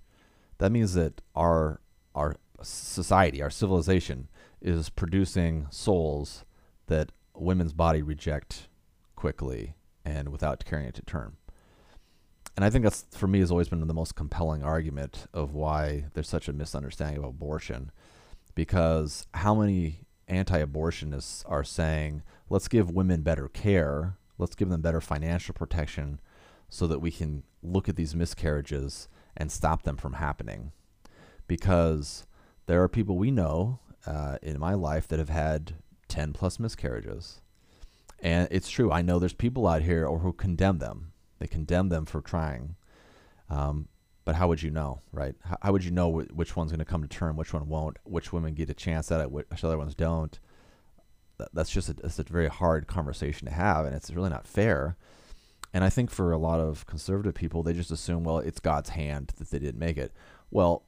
That 0.58 0.72
means 0.72 0.94
that 0.94 1.20
our, 1.34 1.80
our 2.14 2.36
society, 2.62 3.42
our 3.42 3.50
civilization, 3.50 4.28
is 4.64 4.88
producing 4.88 5.66
souls 5.70 6.44
that 6.86 7.12
women's 7.34 7.72
body 7.72 8.02
reject 8.02 8.68
quickly 9.14 9.74
and 10.04 10.30
without 10.30 10.64
carrying 10.64 10.88
it 10.88 10.94
to 10.94 11.02
term. 11.02 11.36
And 12.56 12.64
I 12.64 12.70
think 12.70 12.84
that's 12.84 13.04
for 13.10 13.26
me 13.26 13.40
has 13.40 13.50
always 13.50 13.68
been 13.68 13.86
the 13.86 13.94
most 13.94 14.14
compelling 14.14 14.62
argument 14.62 15.26
of 15.34 15.54
why 15.54 16.06
there's 16.14 16.28
such 16.28 16.48
a 16.48 16.52
misunderstanding 16.52 17.18
of 17.18 17.24
abortion, 17.24 17.90
because 18.54 19.26
how 19.34 19.54
many 19.54 20.00
anti-abortionists 20.28 21.42
are 21.46 21.64
saying, 21.64 22.22
let's 22.48 22.68
give 22.68 22.90
women 22.90 23.22
better 23.22 23.48
care, 23.48 24.16
let's 24.38 24.54
give 24.54 24.70
them 24.70 24.80
better 24.80 25.00
financial 25.00 25.52
protection, 25.52 26.20
so 26.68 26.86
that 26.86 27.00
we 27.00 27.10
can 27.10 27.42
look 27.62 27.88
at 27.88 27.96
these 27.96 28.14
miscarriages 28.14 29.08
and 29.36 29.50
stop 29.50 29.82
them 29.82 29.96
from 29.96 30.14
happening, 30.14 30.72
because 31.46 32.24
there 32.66 32.82
are 32.82 32.88
people 32.88 33.18
we 33.18 33.30
know 33.30 33.80
uh, 34.06 34.38
in 34.42 34.58
my 34.58 34.74
life 34.74 35.08
that 35.08 35.18
have 35.18 35.28
had 35.28 35.74
10 36.08 36.32
plus 36.32 36.58
miscarriages. 36.58 37.40
And 38.20 38.48
it's 38.50 38.70
true. 38.70 38.90
I 38.90 39.02
know 39.02 39.18
there's 39.18 39.32
people 39.32 39.66
out 39.66 39.82
here 39.82 40.06
or 40.06 40.20
who 40.20 40.32
condemn 40.32 40.78
them. 40.78 41.12
They 41.38 41.46
condemn 41.46 41.88
them 41.88 42.06
for 42.06 42.20
trying. 42.20 42.76
Um, 43.50 43.88
but 44.24 44.36
how 44.36 44.48
would 44.48 44.62
you 44.62 44.70
know, 44.70 45.00
right? 45.12 45.34
How, 45.44 45.58
how 45.60 45.72
would 45.72 45.84
you 45.84 45.90
know 45.90 46.10
wh- 46.10 46.36
which 46.36 46.56
one's 46.56 46.70
going 46.70 46.78
to 46.78 46.84
come 46.84 47.02
to 47.02 47.08
term, 47.08 47.36
which 47.36 47.52
one 47.52 47.68
won't, 47.68 47.98
which 48.04 48.32
women 48.32 48.54
get 48.54 48.70
a 48.70 48.74
chance 48.74 49.12
at 49.12 49.20
it, 49.20 49.30
which 49.30 49.62
other 49.62 49.76
ones 49.76 49.94
don't? 49.94 50.38
That, 51.38 51.48
that's 51.52 51.70
just 51.70 51.90
a, 51.90 51.96
a 52.02 52.22
very 52.24 52.48
hard 52.48 52.86
conversation 52.86 53.46
to 53.46 53.52
have, 53.52 53.84
and 53.84 53.94
it's 53.94 54.10
really 54.10 54.30
not 54.30 54.46
fair. 54.46 54.96
And 55.74 55.84
I 55.84 55.90
think 55.90 56.10
for 56.10 56.32
a 56.32 56.38
lot 56.38 56.60
of 56.60 56.86
conservative 56.86 57.34
people, 57.34 57.62
they 57.62 57.72
just 57.72 57.90
assume, 57.90 58.24
well, 58.24 58.38
it's 58.38 58.60
God's 58.60 58.90
hand 58.90 59.32
that 59.38 59.50
they 59.50 59.58
didn't 59.58 59.78
make 59.78 59.98
it. 59.98 60.12
Well, 60.50 60.84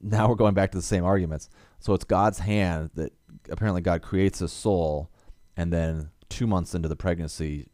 now 0.00 0.28
we're 0.28 0.36
going 0.36 0.54
back 0.54 0.70
to 0.70 0.78
the 0.78 0.82
same 0.82 1.04
arguments. 1.04 1.50
So 1.80 1.94
it's 1.94 2.04
God's 2.04 2.40
hand 2.40 2.90
that 2.94 3.12
apparently 3.48 3.80
God 3.80 4.02
creates 4.02 4.40
a 4.40 4.48
soul 4.48 5.10
and 5.56 5.72
then 5.72 6.10
two 6.28 6.46
months 6.46 6.74
into 6.74 6.88
the 6.88 6.96
pregnancy 6.96 7.68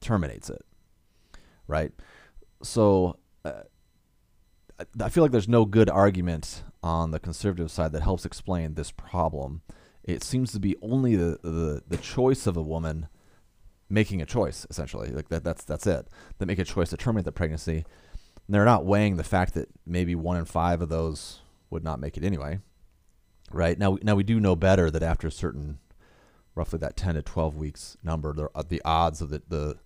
terminates 0.00 0.50
it. 0.50 0.64
Right? 1.66 1.92
So 2.62 3.18
uh, 3.44 3.62
I 5.00 5.08
feel 5.08 5.22
like 5.22 5.32
there's 5.32 5.48
no 5.48 5.64
good 5.64 5.90
argument 5.90 6.62
on 6.82 7.10
the 7.10 7.20
conservative 7.20 7.70
side 7.70 7.92
that 7.92 8.02
helps 8.02 8.24
explain 8.24 8.74
this 8.74 8.90
problem. 8.90 9.62
It 10.02 10.24
seems 10.24 10.52
to 10.52 10.60
be 10.60 10.76
only 10.82 11.16
the, 11.16 11.38
the, 11.42 11.82
the 11.86 11.96
choice 11.98 12.46
of 12.46 12.56
a 12.56 12.62
woman 12.62 13.08
making 13.88 14.22
a 14.22 14.26
choice, 14.26 14.66
essentially. 14.70 15.10
Like 15.10 15.28
that, 15.28 15.44
that's 15.44 15.64
that's 15.64 15.86
it. 15.86 16.08
They 16.38 16.46
make 16.46 16.58
a 16.58 16.64
choice 16.64 16.90
to 16.90 16.96
terminate 16.96 17.24
the 17.24 17.32
pregnancy. 17.32 17.84
And 18.46 18.54
they're 18.54 18.64
not 18.64 18.86
weighing 18.86 19.16
the 19.16 19.24
fact 19.24 19.54
that 19.54 19.68
maybe 19.86 20.14
one 20.14 20.36
in 20.36 20.44
five 20.44 20.80
of 20.80 20.88
those 20.88 21.40
would 21.68 21.84
not 21.84 22.00
make 22.00 22.16
it 22.16 22.24
anyway. 22.24 22.60
Right 23.52 23.78
now, 23.78 23.98
now 24.02 24.14
we 24.14 24.22
do 24.22 24.38
know 24.38 24.54
better 24.54 24.90
that 24.90 25.02
after 25.02 25.26
a 25.26 25.32
certain, 25.32 25.78
roughly 26.54 26.78
that 26.78 26.96
ten 26.96 27.16
to 27.16 27.22
twelve 27.22 27.56
weeks 27.56 27.96
number, 28.02 28.32
the, 28.32 28.48
the 28.68 28.80
odds 28.84 29.20
of 29.20 29.30
the 29.30 29.42
the, 29.48 29.76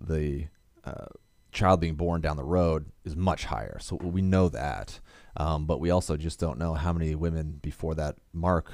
the 0.00 0.46
uh, 0.84 1.06
child 1.52 1.80
being 1.80 1.94
born 1.94 2.20
down 2.20 2.36
the 2.36 2.44
road 2.44 2.86
is 3.04 3.14
much 3.14 3.44
higher. 3.44 3.78
So 3.80 3.96
we 3.96 4.20
know 4.20 4.48
that, 4.48 5.00
um, 5.36 5.64
but 5.66 5.80
we 5.80 5.90
also 5.90 6.16
just 6.16 6.40
don't 6.40 6.58
know 6.58 6.74
how 6.74 6.92
many 6.92 7.14
women 7.14 7.58
before 7.62 7.94
that 7.94 8.16
mark 8.32 8.72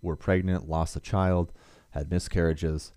were 0.00 0.16
pregnant, 0.16 0.68
lost 0.68 0.96
a 0.96 1.00
child, 1.00 1.52
had 1.90 2.10
miscarriages, 2.10 2.92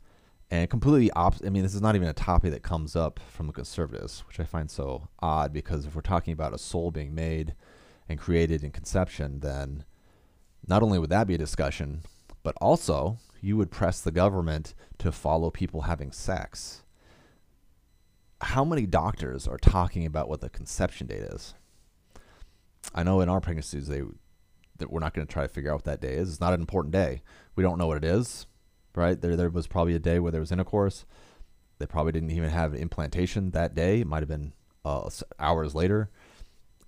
and 0.52 0.70
completely 0.70 1.12
opposite. 1.12 1.48
I 1.48 1.50
mean, 1.50 1.64
this 1.64 1.76
is 1.76 1.82
not 1.82 1.96
even 1.96 2.08
a 2.08 2.14
topic 2.14 2.52
that 2.52 2.64
comes 2.64 2.96
up 2.96 3.20
from 3.28 3.48
the 3.48 3.54
conservatives, 3.54 4.24
which 4.28 4.40
I 4.40 4.44
find 4.44 4.70
so 4.70 5.10
odd 5.20 5.52
because 5.52 5.86
if 5.86 5.96
we're 5.96 6.02
talking 6.02 6.34
about 6.34 6.54
a 6.54 6.60
soul 6.60 6.92
being 6.92 7.16
made 7.16 7.56
and 8.08 8.20
created 8.20 8.64
in 8.64 8.72
conception, 8.72 9.40
then 9.40 9.84
not 10.68 10.84
only 10.84 11.00
would 11.00 11.10
that 11.10 11.28
be 11.28 11.36
a 11.36 11.40
discussion, 11.40 12.02
but 12.44 12.56
also 12.62 13.18
you 13.42 13.58
would 13.58 13.72
press 13.72 14.02
the 14.02 14.12
government 14.12 14.74
to 15.00 15.12
follow 15.12 15.50
people 15.50 15.82
having 15.82 16.12
sex. 16.12 16.84
How 18.42 18.64
many 18.64 18.86
doctors 18.86 19.48
are 19.48 19.58
talking 19.58 20.06
about 20.06 20.30
what 20.30 20.42
the 20.42 20.50
conception 20.50 21.08
date 21.08 21.24
is? 21.24 21.54
I 22.94 23.04
know 23.04 23.22
in 23.22 23.30
our 23.30 23.42
pregnancies 23.42 23.88
they 23.88 24.02
that 24.78 24.92
we're 24.92 25.00
not 25.00 25.14
going 25.14 25.26
to 25.26 25.32
try 25.32 25.44
to 25.44 25.54
figure 25.54 25.72
out 25.72 25.76
what 25.76 25.84
that 25.86 26.02
day 26.02 26.16
is. 26.16 26.30
It's 26.30 26.42
not 26.42 26.54
an 26.54 26.60
important 26.60 26.92
day. 26.92 27.22
We 27.56 27.64
don't 27.64 27.78
know 27.78 27.88
what 27.88 27.98
it 27.98 28.04
is, 28.04 28.48
right? 28.96 29.20
There 29.20 29.36
there 29.36 29.50
was 29.50 29.68
probably 29.68 29.96
a 29.96 30.00
day 30.00 30.20
where 30.20 30.32
there 30.32 30.42
was 30.42 30.52
intercourse. 30.52 31.06
They 31.80 31.86
probably 31.86 32.12
didn't 32.12 32.32
even 32.32 32.50
have 32.50 32.74
implantation 32.74 33.52
that 33.52 33.76
day. 33.76 34.02
It 34.02 34.08
might 34.08 34.22
have 34.22 34.30
been 34.30 34.54
uh, 34.84 35.10
hours 35.40 35.74
later 35.74 36.10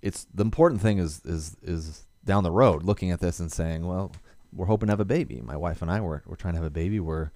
it's 0.02 0.26
the 0.32 0.44
important 0.44 0.80
thing 0.80 0.98
is 0.98 1.20
is 1.24 1.56
is 1.62 2.04
down 2.26 2.44
the 2.44 2.50
road 2.50 2.82
looking 2.82 3.10
at 3.10 3.20
this 3.20 3.40
and 3.40 3.50
saying, 3.50 3.86
well, 3.86 4.12
we're 4.52 4.66
hoping 4.66 4.88
to 4.88 4.92
have 4.92 5.00
a 5.00 5.04
baby. 5.04 5.40
My 5.42 5.56
wife 5.56 5.80
and 5.80 5.90
I 5.90 6.00
were 6.00 6.22
we're 6.26 6.36
trying 6.36 6.54
to 6.54 6.58
have 6.58 6.66
a 6.66 6.70
baby. 6.70 7.00
We're 7.00 7.30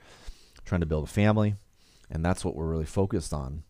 trying 0.64 0.80
to 0.80 0.86
build 0.86 1.04
a 1.04 1.10
family, 1.10 1.54
and 2.10 2.24
that's 2.24 2.44
what 2.44 2.54
we're 2.54 2.68
really 2.68 2.86
focused 2.86 3.32
on. 3.32 3.62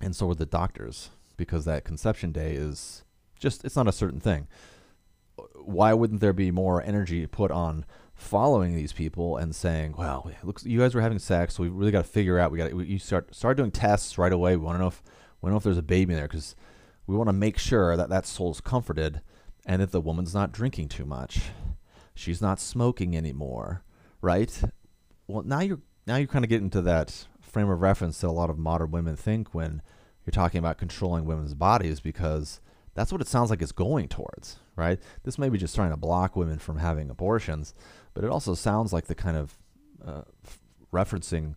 And 0.00 0.16
so 0.16 0.30
are 0.30 0.34
the 0.34 0.46
doctors 0.46 1.10
because 1.36 1.64
that 1.64 1.84
conception 1.84 2.32
day 2.32 2.52
is 2.52 3.04
just 3.38 3.64
it's 3.64 3.76
not 3.76 3.88
a 3.88 3.92
certain 3.92 4.20
thing. 4.20 4.48
Why 5.54 5.92
wouldn't 5.94 6.20
there 6.20 6.32
be 6.32 6.50
more 6.50 6.82
energy 6.82 7.26
put 7.26 7.50
on 7.50 7.84
following 8.14 8.74
these 8.74 8.92
people 8.92 9.36
and 9.36 9.54
saying, 9.54 9.94
"Well, 9.96 10.30
looks 10.42 10.64
you 10.64 10.78
guys 10.78 10.94
were 10.94 11.00
having 11.00 11.18
sex, 11.18 11.54
so 11.54 11.62
we 11.62 11.68
really 11.68 11.92
got 11.92 12.04
to 12.04 12.10
figure 12.10 12.38
out. 12.38 12.52
We 12.52 12.58
got 12.58 12.74
you 12.74 12.98
start 12.98 13.34
start 13.34 13.56
doing 13.56 13.70
tests 13.70 14.18
right 14.18 14.32
away. 14.32 14.56
We 14.56 14.64
want 14.64 14.76
to 14.76 14.82
know 14.82 14.88
if 14.88 15.02
we 15.40 15.48
to 15.48 15.52
know 15.52 15.56
if 15.56 15.64
there's 15.64 15.78
a 15.78 15.82
baby 15.82 16.12
in 16.12 16.18
there 16.18 16.28
because 16.28 16.54
we 17.06 17.16
want 17.16 17.28
to 17.28 17.34
make 17.34 17.58
sure 17.58 17.96
that 17.96 18.10
that 18.10 18.26
soul's 18.26 18.60
comforted 18.60 19.20
and 19.70 19.80
that 19.80 19.92
the 19.92 20.00
woman's 20.00 20.34
not 20.34 20.50
drinking 20.50 20.88
too 20.88 21.06
much. 21.06 21.42
She's 22.12 22.42
not 22.42 22.58
smoking 22.58 23.16
anymore, 23.16 23.84
right? 24.20 24.62
Well, 25.28 25.44
now 25.44 25.60
you're 25.60 25.78
now 26.08 26.16
you're 26.16 26.26
kind 26.26 26.44
of 26.44 26.48
getting 26.48 26.70
to 26.70 26.82
that 26.82 27.28
frame 27.40 27.70
of 27.70 27.80
reference 27.80 28.20
that 28.20 28.26
a 28.26 28.32
lot 28.32 28.50
of 28.50 28.58
modern 28.58 28.90
women 28.90 29.14
think 29.14 29.54
when 29.54 29.80
you're 30.26 30.32
talking 30.32 30.58
about 30.58 30.76
controlling 30.76 31.24
women's 31.24 31.54
bodies 31.54 32.00
because 32.00 32.60
that's 32.94 33.12
what 33.12 33.20
it 33.20 33.28
sounds 33.28 33.48
like 33.48 33.62
it's 33.62 33.70
going 33.70 34.08
towards, 34.08 34.56
right? 34.74 34.98
This 35.22 35.38
may 35.38 35.48
be 35.48 35.56
just 35.56 35.76
trying 35.76 35.90
to 35.90 35.96
block 35.96 36.34
women 36.34 36.58
from 36.58 36.78
having 36.78 37.08
abortions, 37.08 37.72
but 38.12 38.24
it 38.24 38.30
also 38.30 38.54
sounds 38.54 38.92
like 38.92 39.06
the 39.06 39.14
kind 39.14 39.36
of 39.36 39.56
uh, 40.04 40.22
f- 40.44 40.58
referencing 40.92 41.54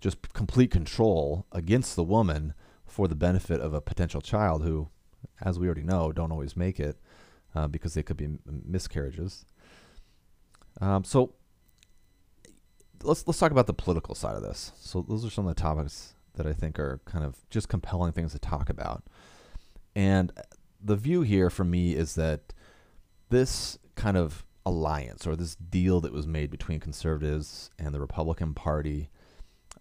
just 0.00 0.32
complete 0.32 0.70
control 0.70 1.44
against 1.50 1.96
the 1.96 2.04
woman 2.04 2.54
for 2.86 3.08
the 3.08 3.16
benefit 3.16 3.60
of 3.60 3.74
a 3.74 3.80
potential 3.80 4.20
child 4.20 4.62
who, 4.62 4.90
as 5.42 5.58
we 5.58 5.66
already 5.66 5.82
know, 5.82 6.12
don't 6.12 6.30
always 6.30 6.56
make 6.56 6.78
it 6.78 6.96
uh, 7.54 7.66
because 7.66 7.94
they 7.94 8.02
could 8.02 8.16
be 8.16 8.28
miscarriages. 8.46 9.44
Um, 10.80 11.04
so 11.04 11.34
let's 13.02 13.26
let's 13.26 13.38
talk 13.38 13.52
about 13.52 13.66
the 13.66 13.74
political 13.74 14.14
side 14.14 14.36
of 14.36 14.42
this. 14.42 14.72
So 14.76 15.04
those 15.08 15.24
are 15.24 15.30
some 15.30 15.46
of 15.46 15.54
the 15.54 15.60
topics 15.60 16.14
that 16.34 16.46
I 16.46 16.52
think 16.52 16.78
are 16.78 17.00
kind 17.04 17.24
of 17.24 17.36
just 17.50 17.68
compelling 17.68 18.12
things 18.12 18.32
to 18.32 18.38
talk 18.38 18.70
about. 18.70 19.04
And 19.94 20.32
the 20.80 20.96
view 20.96 21.22
here 21.22 21.50
for 21.50 21.64
me 21.64 21.94
is 21.94 22.14
that 22.14 22.52
this 23.30 23.78
kind 23.96 24.16
of 24.16 24.44
alliance 24.64 25.26
or 25.26 25.34
this 25.34 25.56
deal 25.56 26.00
that 26.00 26.12
was 26.12 26.26
made 26.26 26.50
between 26.50 26.78
conservatives 26.78 27.70
and 27.78 27.94
the 27.94 28.00
Republican 28.00 28.54
Party 28.54 29.10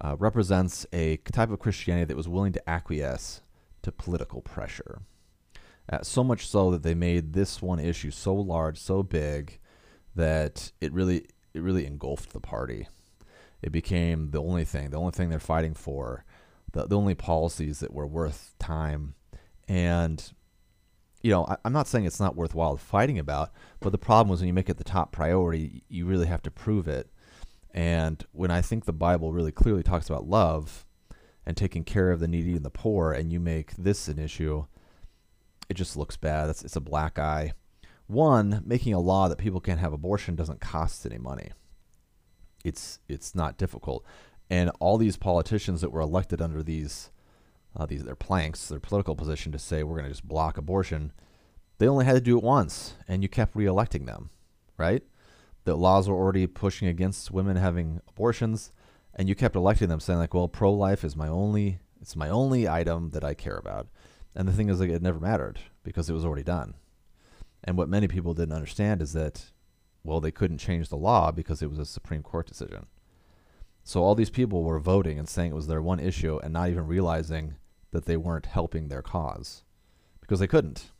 uh, 0.01 0.15
represents 0.17 0.86
a 0.93 1.17
type 1.17 1.51
of 1.51 1.59
Christianity 1.59 2.05
that 2.05 2.17
was 2.17 2.27
willing 2.27 2.53
to 2.53 2.69
acquiesce 2.69 3.41
to 3.83 3.91
political 3.91 4.41
pressure. 4.41 5.01
Uh, 5.89 6.00
so 6.01 6.24
much 6.24 6.48
so 6.48 6.72
that 6.72 6.84
they 6.84 6.94
made 6.94 7.34
this 7.34 7.62
one 7.62 7.79
issue 7.79 8.12
so 8.12 8.36
large, 8.36 8.77
so 8.77 9.03
big, 9.03 9.60
that 10.15 10.72
it 10.82 10.91
really 10.91 11.27
it 11.53 11.62
really 11.62 11.86
engulfed 11.86 12.34
the 12.34 12.41
party. 12.41 12.88
It 13.62 13.72
became 13.72 14.32
the 14.32 14.41
only 14.41 14.65
thing, 14.65 14.89
the 14.89 15.00
only 15.00 15.13
thing 15.13 15.29
they're 15.29 15.39
fighting 15.39 15.74
for, 15.74 16.25
the, 16.74 16.86
the 16.86 16.98
only 16.98 17.15
policies 17.15 17.79
that 17.79 17.94
were 17.94 18.06
worth 18.06 18.53
time. 18.60 19.15
And, 19.67 20.24
you 21.24 21.32
know, 21.32 21.46
I, 21.46 21.58
I'm 21.65 21.74
not 21.74 21.88
saying 21.88 22.06
it's 22.06 22.20
not 22.20 22.36
worthwhile 22.36 22.77
fighting 22.77 23.17
about, 23.17 23.51
but 23.79 23.91
the 23.91 23.98
problem 23.98 24.34
is 24.34 24.41
when 24.41 24.48
you 24.48 24.53
make 24.53 24.70
it 24.70 24.77
the 24.77 24.84
top 24.84 25.12
priority, 25.12 25.84
you 25.88 26.06
really 26.06 26.27
have 26.27 26.44
to 26.44 26.51
prove 26.51 26.88
it. 26.88 27.10
And 27.74 28.24
when 28.32 28.51
I 28.51 28.62
think 28.62 28.86
the 28.86 28.94
Bible 28.94 29.34
really 29.34 29.51
clearly 29.51 29.84
talks 29.84 30.10
about 30.10 30.27
love 30.27 30.86
and 31.46 31.58
taking 31.58 31.84
care 31.84 32.12
of 32.12 32.20
the 32.20 32.27
needy 32.27 32.56
and 32.56 32.65
the 32.65 32.70
poor, 32.70 33.12
and 33.12 33.32
you 33.32 33.39
make 33.39 33.75
this 33.75 34.08
an 34.08 34.20
issue, 34.20 34.65
it 35.69 35.75
just 35.75 35.97
looks 35.97 36.17
bad. 36.17 36.50
It's, 36.50 36.63
it's 36.63 36.75
a 36.75 36.81
black 36.81 37.19
eye. 37.19 37.53
One, 38.07 38.63
making 38.65 38.93
a 38.93 39.00
law 39.00 39.27
that 39.27 39.38
people 39.38 39.59
can't 39.59 39.79
have 39.79 39.93
abortion 39.93 40.36
doesn't 40.36 40.62
cost 40.62 41.05
any 41.05 41.17
money. 41.17 41.51
It's 42.63 43.00
it's 43.07 43.36
not 43.36 43.57
difficult, 43.57 44.03
and 44.50 44.71
all 44.79 44.97
these 44.97 45.17
politicians 45.17 45.81
that 45.81 45.91
were 45.91 46.01
elected 46.01 46.41
under 46.41 46.63
these 46.63 47.12
uh, 47.75 47.86
these 47.86 48.03
their 48.03 48.15
planks, 48.15 48.67
their 48.67 48.79
political 48.79 49.15
position 49.15 49.51
to 49.51 49.59
say 49.59 49.83
we're 49.83 49.97
going 49.97 50.05
to 50.05 50.12
just 50.12 50.27
block 50.27 50.57
abortion, 50.57 51.12
they 51.77 51.88
only 51.88 52.05
had 52.05 52.15
to 52.15 52.21
do 52.21 52.38
it 52.38 52.43
once, 52.43 52.95
and 53.07 53.21
you 53.21 53.29
kept 53.29 53.55
reelecting 53.55 54.05
them, 54.05 54.31
right? 54.77 55.03
The 55.65 55.75
laws 55.75 56.09
were 56.09 56.15
already 56.15 56.47
pushing 56.47 56.88
against 56.88 57.31
women 57.31 57.57
having 57.57 58.01
abortions, 58.07 58.71
and 59.13 59.29
you 59.29 59.36
kept 59.36 59.55
electing 59.55 59.89
them, 59.89 60.00
saying 60.00 60.19
like, 60.19 60.33
well, 60.33 60.47
pro-life 60.47 61.03
is 61.03 61.15
my 61.15 61.27
only 61.27 61.79
it's 62.01 62.15
my 62.15 62.29
only 62.29 62.67
item 62.67 63.09
that 63.12 63.24
I 63.24 63.33
care 63.33 63.57
about. 63.57 63.88
And 64.38 64.48
the 64.48 64.53
thing 64.53 64.70
is, 64.70 64.79
like, 64.79 64.91
it 64.91 65.01
never 65.01 65.20
mattered 65.20 65.60
because 65.84 66.10
it 66.10 66.13
was 66.13 66.24
already 66.24 66.44
done. 66.44 66.75
And 67.63 67.75
what 67.75 67.89
many 67.89 68.08
people 68.08 68.36
didn't 68.36 68.53
understand 68.53 69.01
is 69.01 69.13
that, 69.13 69.51
well, 70.03 70.22
they 70.22 70.29
couldn't 70.29 70.60
change 70.60 70.89
the 70.89 70.96
law 70.96 71.32
because 71.32 71.63
it 71.63 71.72
was 71.72 71.79
a 71.79 71.86
Supreme 71.86 72.22
Court 72.22 72.46
decision. 72.46 72.86
So 73.84 74.03
all 74.03 74.13
these 74.13 74.29
people 74.29 74.63
were 74.63 74.79
voting 74.79 75.17
and 75.17 75.27
saying 75.27 75.51
it 75.51 75.56
was 75.56 75.65
their 75.65 75.82
one 75.82 76.00
issue 76.00 76.39
and 76.44 76.53
not 76.53 76.70
even 76.70 76.86
realizing 76.86 77.56
that 77.91 78.06
they 78.06 78.15
weren't 78.15 78.46
helping 78.46 78.89
their 78.89 79.01
cause 79.01 79.63
because 80.22 80.39
they 80.39 80.48
couldn't. 80.48 80.91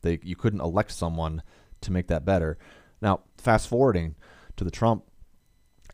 They 0.00 0.18
you 0.22 0.34
couldn't 0.34 0.60
elect 0.60 0.92
someone 0.92 1.42
to 1.82 1.92
make 1.92 2.06
that 2.06 2.24
better. 2.24 2.58
Now, 3.02 3.20
fast 3.36 3.68
forwarding 3.68 4.14
to 4.56 4.64
the 4.64 4.70
Trump 4.70 5.04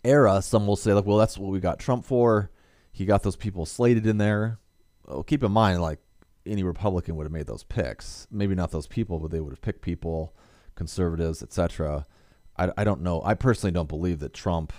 era, 0.04 0.42
some 0.42 0.66
will 0.66 0.76
say 0.76 0.92
like, 0.92 1.06
well, 1.06 1.18
that's 1.18 1.38
what 1.38 1.50
we 1.50 1.60
got 1.60 1.80
Trump 1.80 2.04
for. 2.04 2.50
He 2.92 3.04
got 3.04 3.22
those 3.22 3.36
people 3.36 3.66
slated 3.66 4.06
in 4.06 4.18
there. 4.18 4.58
Well, 5.06 5.22
keep 5.22 5.42
in 5.42 5.50
mind, 5.50 5.80
like 5.80 5.98
any 6.48 6.62
Republican 6.62 7.16
would 7.16 7.24
have 7.24 7.32
made 7.32 7.46
those 7.46 7.62
picks. 7.62 8.26
Maybe 8.30 8.54
not 8.54 8.70
those 8.70 8.86
people, 8.86 9.18
but 9.18 9.30
they 9.30 9.40
would 9.40 9.52
have 9.52 9.62
picked 9.62 9.82
people, 9.82 10.34
conservatives, 10.74 11.42
etc. 11.42 12.06
I, 12.56 12.70
I 12.76 12.84
don't 12.84 13.02
know. 13.02 13.22
I 13.24 13.34
personally 13.34 13.72
don't 13.72 13.88
believe 13.88 14.20
that 14.20 14.34
Trump 14.34 14.72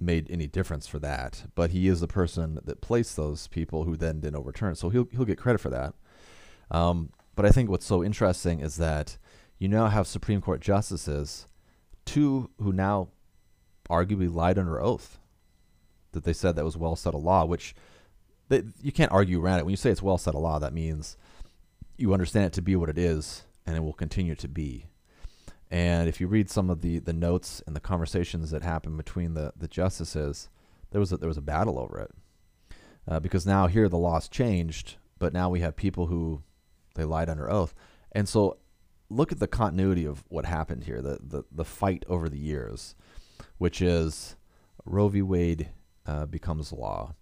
made 0.00 0.30
any 0.30 0.46
difference 0.46 0.86
for 0.86 0.98
that, 0.98 1.44
but 1.54 1.70
he 1.70 1.88
is 1.88 2.00
the 2.00 2.08
person 2.08 2.58
that 2.64 2.80
placed 2.80 3.16
those 3.16 3.46
people 3.46 3.84
who 3.84 3.96
then 3.96 4.20
didn't 4.20 4.36
overturn. 4.36 4.74
So 4.74 4.88
he'll 4.90 5.08
he'll 5.12 5.24
get 5.24 5.38
credit 5.38 5.60
for 5.60 5.70
that. 5.70 5.94
Um, 6.70 7.10
but 7.34 7.46
I 7.46 7.50
think 7.50 7.70
what's 7.70 7.86
so 7.86 8.02
interesting 8.02 8.60
is 8.60 8.76
that 8.76 9.16
you 9.58 9.68
now 9.68 9.86
have 9.86 10.06
Supreme 10.06 10.40
Court 10.40 10.60
justices, 10.60 11.46
two 12.04 12.50
who 12.58 12.72
now 12.72 13.08
arguably 13.88 14.32
lied 14.32 14.58
under 14.58 14.80
oath 14.80 15.18
that 16.12 16.24
they 16.24 16.32
said 16.32 16.56
that 16.56 16.64
was 16.64 16.76
well 16.76 16.96
settled 16.96 17.24
law, 17.24 17.44
which 17.44 17.74
you 18.82 18.92
can't 18.92 19.12
argue 19.12 19.40
around 19.42 19.58
it. 19.58 19.64
When 19.64 19.72
you 19.72 19.76
say 19.76 19.90
it's 19.90 20.02
well 20.02 20.18
settled 20.18 20.42
law, 20.42 20.58
that 20.58 20.74
means 20.74 21.16
you 21.96 22.12
understand 22.12 22.46
it 22.46 22.52
to 22.54 22.62
be 22.62 22.76
what 22.76 22.88
it 22.88 22.98
is, 22.98 23.44
and 23.66 23.76
it 23.76 23.82
will 23.82 23.92
continue 23.92 24.34
to 24.34 24.48
be. 24.48 24.86
And 25.70 26.08
if 26.08 26.20
you 26.20 26.26
read 26.26 26.50
some 26.50 26.68
of 26.68 26.82
the, 26.82 26.98
the 26.98 27.14
notes 27.14 27.62
and 27.66 27.74
the 27.74 27.80
conversations 27.80 28.50
that 28.50 28.62
happened 28.62 28.98
between 28.98 29.34
the, 29.34 29.52
the 29.56 29.68
justices, 29.68 30.50
there 30.90 31.00
was 31.00 31.12
a, 31.12 31.16
there 31.16 31.28
was 31.28 31.38
a 31.38 31.42
battle 31.42 31.78
over 31.78 31.98
it, 31.98 32.10
uh, 33.08 33.20
because 33.20 33.46
now 33.46 33.68
here 33.68 33.88
the 33.88 33.96
law's 33.96 34.28
changed, 34.28 34.96
but 35.18 35.32
now 35.32 35.48
we 35.48 35.60
have 35.60 35.74
people 35.76 36.08
who 36.08 36.42
they 36.94 37.04
lied 37.04 37.30
under 37.30 37.50
oath, 37.50 37.74
and 38.12 38.28
so 38.28 38.58
look 39.08 39.32
at 39.32 39.38
the 39.38 39.48
continuity 39.48 40.04
of 40.04 40.24
what 40.28 40.44
happened 40.44 40.84
here, 40.84 41.00
the 41.00 41.18
the, 41.22 41.44
the 41.50 41.64
fight 41.64 42.04
over 42.06 42.28
the 42.28 42.38
years, 42.38 42.94
which 43.56 43.80
is 43.80 44.36
Roe 44.84 45.08
v. 45.08 45.22
Wade 45.22 45.70
uh, 46.04 46.26
becomes 46.26 46.72
law 46.72 47.14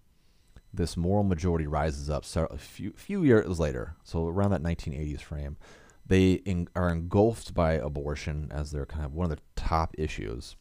this 0.73 0.97
moral 0.97 1.25
majority 1.25 1.67
rises 1.67 2.09
up 2.09 2.25
so 2.25 2.47
a 2.47 2.59
few 2.59 2.93
few 2.93 3.23
years 3.23 3.59
later, 3.59 3.97
so 4.05 4.29
around 4.29 4.51
that 4.53 4.63
1980s 4.63 5.21
frame, 5.21 5.57
they 6.07 6.33
in, 6.33 6.69
are 6.77 6.91
engulfed 6.91 7.55
by 7.55 7.73
abortion 7.73 8.51
as 8.53 8.71
their 8.71 8.87
kind 8.87 9.05
of 9.05 9.15
one 9.15 9.31
of 9.31 9.37
the 9.37 9.43
top 9.57 9.95
issues. 9.99 10.57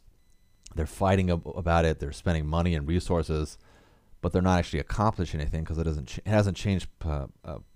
They're 0.76 0.86
fighting 0.86 1.30
ab- 1.30 1.48
about 1.56 1.86
it. 1.86 2.00
They're 2.00 2.12
spending 2.12 2.48
money 2.48 2.76
and 2.76 2.88
resources, 2.88 3.58
but 4.22 4.32
they're 4.32 4.42
not 4.42 4.60
actually 4.60 4.80
accomplishing 4.80 5.40
anything 5.40 5.64
because 5.64 5.78
it 5.78 5.84
doesn't 5.84 6.08
ch- 6.08 6.20
it 6.20 6.28
hasn't 6.28 6.58
changed 6.58 6.88
uh, 7.04 7.28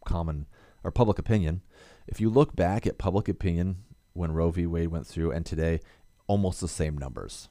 common 0.05 0.47
or 0.83 0.91
public 0.91 1.19
opinion. 1.19 1.61
If 2.07 2.19
you 2.19 2.29
look 2.29 2.55
back 2.55 2.85
at 2.85 2.97
public 2.97 3.27
opinion 3.27 3.77
when 4.13 4.31
Roe 4.31 4.51
v. 4.51 4.65
Wade 4.65 4.89
went 4.89 5.07
through 5.07 5.31
and 5.31 5.45
today, 5.45 5.79
almost 6.27 6.61
the 6.61 6.67
same 6.67 6.97
numbers, 6.97 7.49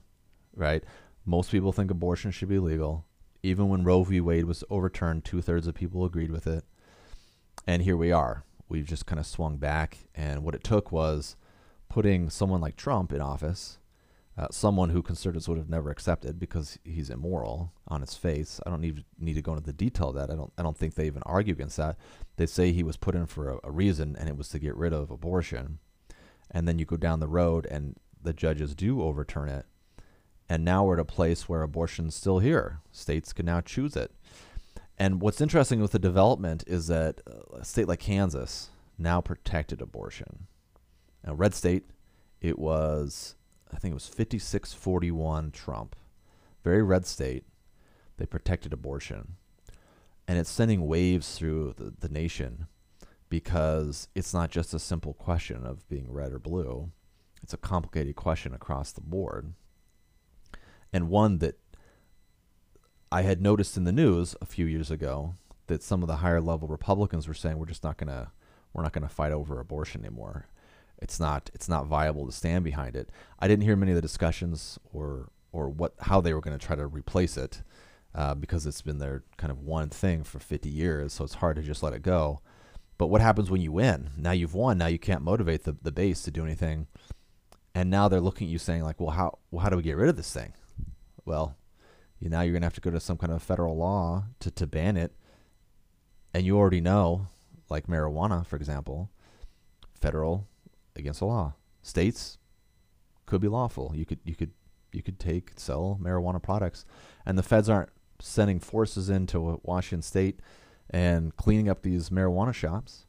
right? 0.54 0.84
Most 1.24 1.50
people 1.50 1.72
think 1.72 1.90
abortion 1.90 2.30
should 2.30 2.48
be 2.48 2.58
legal 2.58 3.06
even 3.42 3.68
when 3.68 3.84
Roe 3.84 4.04
v. 4.04 4.20
Wade 4.20 4.44
was 4.44 4.62
overturned, 4.70 5.24
two 5.24 5.40
thirds 5.40 5.66
of 5.66 5.74
people 5.74 6.04
agreed 6.04 6.30
with 6.30 6.46
it. 6.46 6.64
And 7.66 7.82
here 7.82 7.96
we 7.96 8.12
are. 8.12 8.44
We've 8.68 8.86
just 8.86 9.06
kind 9.06 9.18
of 9.18 9.26
swung 9.26 9.56
back. 9.56 9.98
And 10.14 10.44
what 10.44 10.54
it 10.54 10.64
took 10.64 10.92
was 10.92 11.36
putting 11.88 12.30
someone 12.30 12.60
like 12.60 12.76
Trump 12.76 13.12
in 13.12 13.20
office, 13.20 13.78
uh, 14.38 14.46
someone 14.50 14.90
who 14.90 15.02
conservatives 15.02 15.48
would 15.48 15.58
have 15.58 15.68
never 15.68 15.90
accepted 15.90 16.38
because 16.38 16.78
he's 16.84 17.10
immoral 17.10 17.72
on 17.88 18.00
his 18.00 18.14
face. 18.14 18.60
I 18.64 18.70
don't 18.70 18.80
need 18.80 19.04
need 19.18 19.34
to 19.34 19.42
go 19.42 19.52
into 19.52 19.64
the 19.64 19.72
detail 19.72 20.08
of 20.08 20.14
that. 20.14 20.30
I 20.30 20.36
don't 20.36 20.52
I 20.56 20.62
don't 20.62 20.76
think 20.76 20.94
they 20.94 21.06
even 21.06 21.22
argue 21.26 21.52
against 21.52 21.76
that. 21.76 21.98
They 22.36 22.46
say 22.46 22.72
he 22.72 22.82
was 22.82 22.96
put 22.96 23.14
in 23.14 23.26
for 23.26 23.50
a, 23.50 23.58
a 23.64 23.70
reason, 23.70 24.16
and 24.18 24.28
it 24.28 24.36
was 24.36 24.48
to 24.50 24.58
get 24.58 24.76
rid 24.76 24.94
of 24.94 25.10
abortion. 25.10 25.80
And 26.50 26.66
then 26.66 26.78
you 26.78 26.86
go 26.86 26.96
down 26.96 27.20
the 27.20 27.28
road, 27.28 27.66
and 27.70 27.96
the 28.22 28.32
judges 28.32 28.74
do 28.74 29.02
overturn 29.02 29.48
it 29.48 29.66
and 30.52 30.66
now 30.66 30.84
we're 30.84 30.96
at 30.96 31.00
a 31.00 31.04
place 31.06 31.48
where 31.48 31.62
abortion's 31.62 32.14
still 32.14 32.38
here. 32.38 32.80
States 32.90 33.32
can 33.32 33.46
now 33.46 33.62
choose 33.62 33.96
it. 33.96 34.12
And 34.98 35.18
what's 35.22 35.40
interesting 35.40 35.80
with 35.80 35.92
the 35.92 35.98
development 35.98 36.62
is 36.66 36.88
that 36.88 37.22
uh, 37.26 37.56
a 37.60 37.64
state 37.64 37.88
like 37.88 38.00
Kansas 38.00 38.68
now 38.98 39.22
protected 39.22 39.80
abortion. 39.80 40.48
Now, 41.24 41.32
red 41.32 41.54
state, 41.54 41.84
it 42.42 42.58
was, 42.58 43.34
I 43.72 43.78
think 43.78 43.92
it 43.92 43.94
was 43.94 44.08
5641 44.08 45.52
Trump. 45.52 45.96
Very 46.62 46.82
red 46.82 47.06
state. 47.06 47.44
They 48.18 48.26
protected 48.26 48.74
abortion. 48.74 49.36
And 50.28 50.38
it's 50.38 50.50
sending 50.50 50.86
waves 50.86 51.34
through 51.38 51.76
the, 51.78 51.94
the 51.98 52.12
nation 52.12 52.66
because 53.30 54.06
it's 54.14 54.34
not 54.34 54.50
just 54.50 54.74
a 54.74 54.78
simple 54.78 55.14
question 55.14 55.64
of 55.64 55.88
being 55.88 56.12
red 56.12 56.30
or 56.30 56.38
blue, 56.38 56.90
it's 57.42 57.54
a 57.54 57.56
complicated 57.56 58.16
question 58.16 58.52
across 58.52 58.92
the 58.92 59.00
board 59.00 59.54
and 60.92 61.08
one 61.08 61.38
that 61.38 61.58
I 63.10 63.22
had 63.22 63.42
noticed 63.42 63.76
in 63.76 63.84
the 63.84 63.92
news 63.92 64.34
a 64.40 64.46
few 64.46 64.66
years 64.66 64.90
ago 64.90 65.34
that 65.66 65.82
some 65.82 66.02
of 66.02 66.08
the 66.08 66.16
higher 66.16 66.40
level 66.40 66.68
Republicans 66.68 67.28
were 67.28 67.34
saying 67.34 67.58
we're 67.58 67.66
just 67.66 67.84
not 67.84 67.96
gonna 67.96 68.32
we're 68.72 68.82
not 68.82 68.92
gonna 68.92 69.08
fight 69.08 69.32
over 69.32 69.60
abortion 69.60 70.02
anymore. 70.02 70.46
It's 70.98 71.18
not 71.18 71.50
it's 71.54 71.68
not 71.68 71.86
viable 71.86 72.26
to 72.26 72.32
stand 72.32 72.64
behind 72.64 72.96
it. 72.96 73.08
I 73.38 73.48
didn't 73.48 73.64
hear 73.64 73.76
many 73.76 73.92
of 73.92 73.96
the 73.96 74.02
discussions 74.02 74.78
or 74.92 75.30
or 75.52 75.68
what 75.68 75.94
how 76.00 76.20
they 76.20 76.34
were 76.34 76.40
going 76.40 76.58
to 76.58 76.64
try 76.64 76.76
to 76.76 76.86
replace 76.86 77.36
it 77.36 77.62
uh, 78.14 78.34
because 78.34 78.66
it's 78.66 78.82
been 78.82 78.98
their 78.98 79.22
kind 79.36 79.50
of 79.50 79.60
one 79.60 79.88
thing 79.88 80.24
for 80.24 80.38
50 80.38 80.68
years, 80.68 81.12
so 81.12 81.24
it's 81.24 81.34
hard 81.34 81.56
to 81.56 81.62
just 81.62 81.82
let 81.82 81.92
it 81.92 82.02
go. 82.02 82.40
But 82.98 83.06
what 83.06 83.20
happens 83.20 83.50
when 83.50 83.60
you 83.60 83.72
win? 83.72 84.10
Now 84.16 84.32
you've 84.32 84.54
won. 84.54 84.78
Now 84.78 84.86
you 84.86 84.98
can't 84.98 85.22
motivate 85.22 85.64
the, 85.64 85.76
the 85.82 85.92
base 85.92 86.22
to 86.22 86.30
do 86.30 86.44
anything, 86.44 86.86
and 87.74 87.90
now 87.90 88.08
they're 88.08 88.20
looking 88.20 88.48
at 88.48 88.52
you 88.52 88.58
saying 88.58 88.82
like, 88.82 89.00
well, 89.00 89.10
how 89.10 89.38
well, 89.50 89.62
how 89.62 89.70
do 89.70 89.76
we 89.76 89.82
get 89.82 89.96
rid 89.96 90.08
of 90.08 90.16
this 90.16 90.32
thing? 90.32 90.52
Well, 91.24 91.56
you 92.18 92.28
now 92.28 92.42
you're 92.42 92.52
going 92.52 92.62
to 92.62 92.66
have 92.66 92.74
to 92.74 92.80
go 92.80 92.90
to 92.90 93.00
some 93.00 93.16
kind 93.16 93.32
of 93.32 93.42
federal 93.42 93.76
law 93.76 94.24
to, 94.40 94.50
to 94.50 94.66
ban 94.66 94.96
it. 94.96 95.12
And 96.34 96.46
you 96.46 96.56
already 96.56 96.80
know, 96.80 97.26
like 97.68 97.86
marijuana, 97.86 98.46
for 98.46 98.56
example, 98.56 99.10
federal 99.92 100.46
against 100.96 101.20
the 101.20 101.26
law. 101.26 101.54
States 101.82 102.38
could 103.26 103.40
be 103.40 103.48
lawful. 103.48 103.92
You 103.94 104.06
could 104.06 104.20
you 104.24 104.34
could 104.34 104.52
you 104.92 105.02
could 105.02 105.18
take 105.18 105.52
sell 105.56 105.98
marijuana 106.00 106.42
products, 106.42 106.84
and 107.26 107.36
the 107.36 107.42
feds 107.42 107.68
aren't 107.68 107.90
sending 108.20 108.60
forces 108.60 109.10
into 109.10 109.60
Washington 109.64 110.02
State 110.02 110.40
and 110.90 111.34
cleaning 111.36 111.68
up 111.68 111.82
these 111.82 112.10
marijuana 112.10 112.54
shops. 112.54 113.06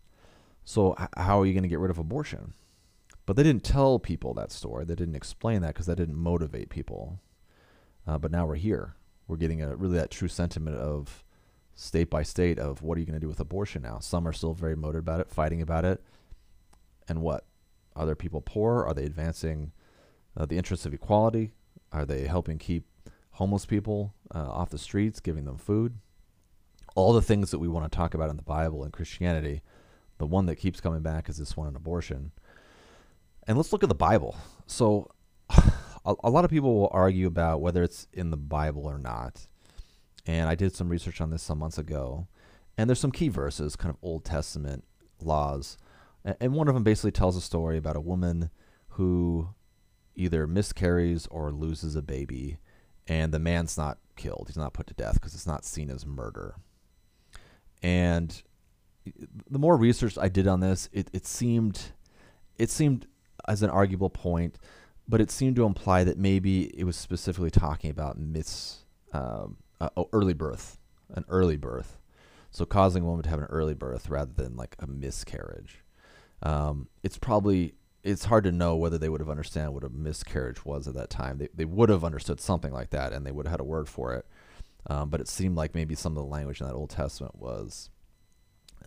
So 0.65 0.95
how 1.17 1.41
are 1.41 1.45
you 1.45 1.54
going 1.54 1.63
to 1.63 1.69
get 1.69 1.80
rid 1.80 1.91
of 1.91 1.97
abortion? 1.97 2.54
But 3.26 3.36
they 3.36 3.43
didn't 3.43 3.63
tell 3.63 3.99
people 3.99 4.34
that 4.34 4.52
story. 4.52 4.86
They 4.86 4.95
didn't 4.95 5.15
explain 5.15 5.62
that 5.62 5.73
because 5.73 5.86
that 5.86 5.97
didn't 5.97 6.17
motivate 6.17 6.69
people. 6.69 7.19
Uh, 8.05 8.17
but 8.17 8.31
now 8.31 8.45
we're 8.45 8.55
here. 8.55 8.95
we're 9.27 9.37
getting 9.37 9.61
a 9.61 9.75
really 9.75 9.97
that 9.97 10.11
true 10.11 10.27
sentiment 10.27 10.77
of 10.77 11.23
state 11.75 12.09
by 12.09 12.23
state 12.23 12.59
of 12.59 12.81
what 12.81 12.97
are 12.97 12.99
you 12.99 13.05
going 13.05 13.19
to 13.19 13.19
do 13.19 13.27
with 13.27 13.39
abortion 13.39 13.81
now? 13.81 13.99
Some 13.99 14.27
are 14.27 14.33
still 14.33 14.53
very 14.53 14.75
motivated 14.75 14.99
about 14.99 15.19
it, 15.21 15.29
fighting 15.29 15.61
about 15.61 15.85
it. 15.85 16.03
And 17.07 17.21
what? 17.21 17.45
Are 17.95 18.05
there 18.05 18.15
people 18.15 18.41
poor? 18.41 18.83
Are 18.83 18.93
they 18.93 19.05
advancing 19.05 19.71
uh, 20.35 20.45
the 20.45 20.57
interests 20.57 20.85
of 20.85 20.93
equality? 20.93 21.53
Are 21.91 22.05
they 22.05 22.27
helping 22.27 22.57
keep 22.57 22.85
homeless 23.31 23.65
people 23.65 24.13
uh, 24.33 24.49
off 24.49 24.69
the 24.69 24.77
streets, 24.77 25.19
giving 25.19 25.45
them 25.45 25.57
food? 25.57 25.97
All 26.95 27.13
the 27.13 27.21
things 27.21 27.51
that 27.51 27.59
we 27.59 27.67
want 27.67 27.91
to 27.91 27.95
talk 27.95 28.13
about 28.13 28.29
in 28.29 28.37
the 28.37 28.43
Bible 28.43 28.83
and 28.83 28.93
Christianity, 28.93 29.61
the 30.17 30.27
one 30.27 30.45
that 30.45 30.57
keeps 30.57 30.81
coming 30.81 31.01
back 31.01 31.29
is 31.29 31.37
this 31.37 31.57
one 31.57 31.67
on 31.67 31.75
abortion. 31.75 32.31
And 33.47 33.57
let's 33.57 33.73
look 33.73 33.83
at 33.83 33.89
the 33.89 33.95
Bible. 33.95 34.35
So, 34.67 35.11
a, 36.05 36.15
a 36.23 36.29
lot 36.29 36.45
of 36.45 36.51
people 36.51 36.75
will 36.75 36.89
argue 36.91 37.27
about 37.27 37.61
whether 37.61 37.83
it's 37.83 38.07
in 38.13 38.31
the 38.31 38.37
Bible 38.37 38.85
or 38.85 38.97
not. 38.97 39.47
And 40.25 40.49
I 40.49 40.55
did 40.55 40.75
some 40.75 40.89
research 40.89 41.21
on 41.21 41.29
this 41.29 41.43
some 41.43 41.59
months 41.59 41.77
ago. 41.77 42.27
And 42.77 42.89
there's 42.89 42.99
some 42.99 43.11
key 43.11 43.29
verses, 43.29 43.75
kind 43.75 43.93
of 43.93 43.97
Old 44.01 44.25
Testament 44.25 44.83
laws. 45.21 45.77
And 46.23 46.53
one 46.53 46.67
of 46.67 46.73
them 46.73 46.83
basically 46.83 47.11
tells 47.11 47.35
a 47.35 47.41
story 47.41 47.77
about 47.77 47.97
a 47.97 48.01
woman 48.01 48.49
who 48.89 49.49
either 50.15 50.47
miscarries 50.47 51.27
or 51.27 51.51
loses 51.51 51.95
a 51.95 52.01
baby, 52.01 52.59
and 53.07 53.33
the 53.33 53.39
man's 53.39 53.77
not 53.77 53.97
killed. 54.15 54.45
He's 54.47 54.57
not 54.57 54.73
put 54.73 54.87
to 54.87 54.93
death 54.93 55.15
because 55.15 55.33
it's 55.33 55.47
not 55.47 55.65
seen 55.65 55.89
as 55.89 56.05
murder. 56.05 56.55
And 57.81 58.41
the 59.49 59.59
more 59.59 59.75
research 59.75 60.17
I 60.17 60.29
did 60.29 60.47
on 60.47 60.61
this, 60.61 60.87
it, 60.93 61.09
it 61.11 61.25
seemed 61.25 61.91
it 62.57 62.69
seemed 62.69 63.07
as 63.47 63.63
an 63.63 63.69
arguable 63.69 64.09
point, 64.09 64.57
but 65.07 65.21
it 65.21 65.31
seemed 65.31 65.55
to 65.57 65.65
imply 65.65 66.03
that 66.03 66.17
maybe 66.17 66.65
it 66.77 66.85
was 66.85 66.95
specifically 66.95 67.51
talking 67.51 67.89
about 67.89 68.17
mis 68.17 68.79
um, 69.11 69.57
uh, 69.79 69.89
oh, 69.97 70.09
early 70.13 70.33
birth, 70.33 70.77
an 71.13 71.25
early 71.29 71.57
birth, 71.57 71.97
so 72.51 72.65
causing 72.65 73.03
a 73.03 73.05
woman 73.05 73.23
to 73.23 73.29
have 73.29 73.39
an 73.39 73.45
early 73.45 73.73
birth 73.73 74.09
rather 74.09 74.31
than 74.33 74.55
like 74.55 74.75
a 74.79 74.87
miscarriage. 74.87 75.83
Um, 76.41 76.87
it's 77.03 77.17
probably 77.17 77.75
it's 78.03 78.25
hard 78.25 78.43
to 78.43 78.51
know 78.51 78.75
whether 78.75 78.97
they 78.97 79.09
would 79.09 79.21
have 79.21 79.29
understood 79.29 79.69
what 79.69 79.83
a 79.83 79.89
miscarriage 79.89 80.65
was 80.65 80.87
at 80.87 80.93
that 80.95 81.09
time. 81.09 81.37
They, 81.37 81.47
they 81.53 81.65
would 81.65 81.89
have 81.89 82.03
understood 82.03 82.41
something 82.41 82.73
like 82.73 82.89
that, 82.89 83.13
and 83.13 83.25
they 83.25 83.31
would 83.31 83.45
have 83.45 83.53
had 83.53 83.59
a 83.61 83.65
word 83.65 83.87
for 83.87 84.13
it. 84.13 84.25
Um, 84.87 85.09
but 85.09 85.21
it 85.21 85.29
seemed 85.29 85.55
like 85.55 85.73
maybe 85.73 85.95
some 85.95 86.11
of 86.11 86.23
the 86.23 86.29
language 86.29 86.59
in 86.59 86.67
that 86.67 86.73
Old 86.73 86.89
Testament 86.89 87.39
was 87.39 87.89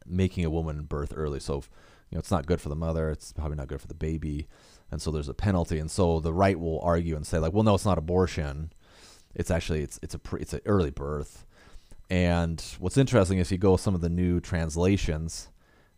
making 0.05 0.45
a 0.45 0.51
woman 0.51 0.83
birth 0.83 1.15
early. 1.17 1.41
So, 1.41 1.59
if, 1.59 1.71
you 2.11 2.17
know, 2.17 2.19
it's 2.19 2.31
not 2.31 2.47
good 2.47 2.61
for 2.61 2.69
the 2.69 2.77
mother. 2.77 3.09
It's 3.09 3.33
probably 3.33 3.57
not 3.57 3.69
good 3.69 3.81
for 3.81 3.89
the 3.89 3.95
baby, 3.95 4.47
and 4.91 5.03
so 5.03 5.11
there's 5.11 5.29
a 5.29 5.35
penalty. 5.35 5.79
And 5.79 5.91
so 5.91 6.21
the 6.21 6.33
right 6.33 6.59
will 6.59 6.81
argue 6.81 7.17
and 7.17 7.27
say 7.27 7.39
like, 7.39 7.53
well, 7.53 7.65
no, 7.65 7.75
it's 7.75 7.85
not 7.85 7.99
abortion. 7.99 8.73
It's 9.35 9.51
actually 9.51 9.83
it's 9.83 9.99
it's 10.03 10.15
a 10.15 10.19
pre, 10.19 10.41
it's 10.41 10.53
an 10.53 10.61
early 10.65 10.91
birth. 10.91 11.45
And 12.09 12.63
what's 12.79 12.97
interesting 12.97 13.39
is 13.39 13.51
you 13.51 13.59
go 13.59 13.77
some 13.77 13.95
of 13.95 14.01
the 14.01 14.09
new 14.09 14.41
translations, 14.41 15.49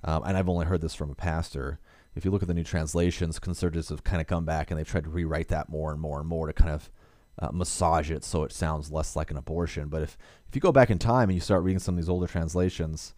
um, 0.04 0.22
and 0.24 0.36
I've 0.36 0.48
only 0.48 0.66
heard 0.66 0.80
this 0.80 0.94
from 0.94 1.10
a 1.10 1.14
pastor 1.14 1.78
if 2.18 2.24
you 2.24 2.32
look 2.32 2.42
at 2.42 2.48
the 2.48 2.54
new 2.54 2.64
translations, 2.64 3.38
conservatives 3.38 3.90
have 3.90 4.02
kind 4.02 4.20
of 4.20 4.26
come 4.26 4.44
back 4.44 4.70
and 4.70 4.78
they've 4.78 4.88
tried 4.88 5.04
to 5.04 5.10
rewrite 5.10 5.48
that 5.48 5.68
more 5.68 5.92
and 5.92 6.00
more 6.00 6.18
and 6.18 6.28
more 6.28 6.48
to 6.48 6.52
kind 6.52 6.70
of 6.70 6.90
uh, 7.38 7.50
massage 7.52 8.10
it 8.10 8.24
so 8.24 8.42
it 8.42 8.52
sounds 8.52 8.90
less 8.90 9.14
like 9.14 9.30
an 9.30 9.36
abortion. 9.36 9.88
But 9.88 10.02
if, 10.02 10.18
if 10.48 10.56
you 10.56 10.60
go 10.60 10.72
back 10.72 10.90
in 10.90 10.98
time 10.98 11.28
and 11.28 11.34
you 11.34 11.40
start 11.40 11.62
reading 11.62 11.78
some 11.78 11.94
of 11.94 12.00
these 12.00 12.08
older 12.08 12.26
translations, 12.26 13.14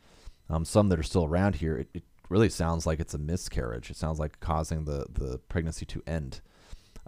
um, 0.51 0.67
some 0.67 0.91
that 0.91 0.99
are 0.99 1.03
still 1.03 1.25
around 1.25 1.57
here, 1.57 1.79
it, 1.79 1.89
it, 1.95 2.05
really 2.31 2.49
sounds 2.49 2.87
like 2.87 3.01
it's 3.01 3.13
a 3.13 3.19
miscarriage. 3.19 3.91
It 3.91 3.97
sounds 3.97 4.19
like 4.19 4.41
causing 4.41 4.85
the, 4.85 5.05
the 5.13 5.39
pregnancy 5.49 5.85
to 5.87 6.03
end, 6.07 6.41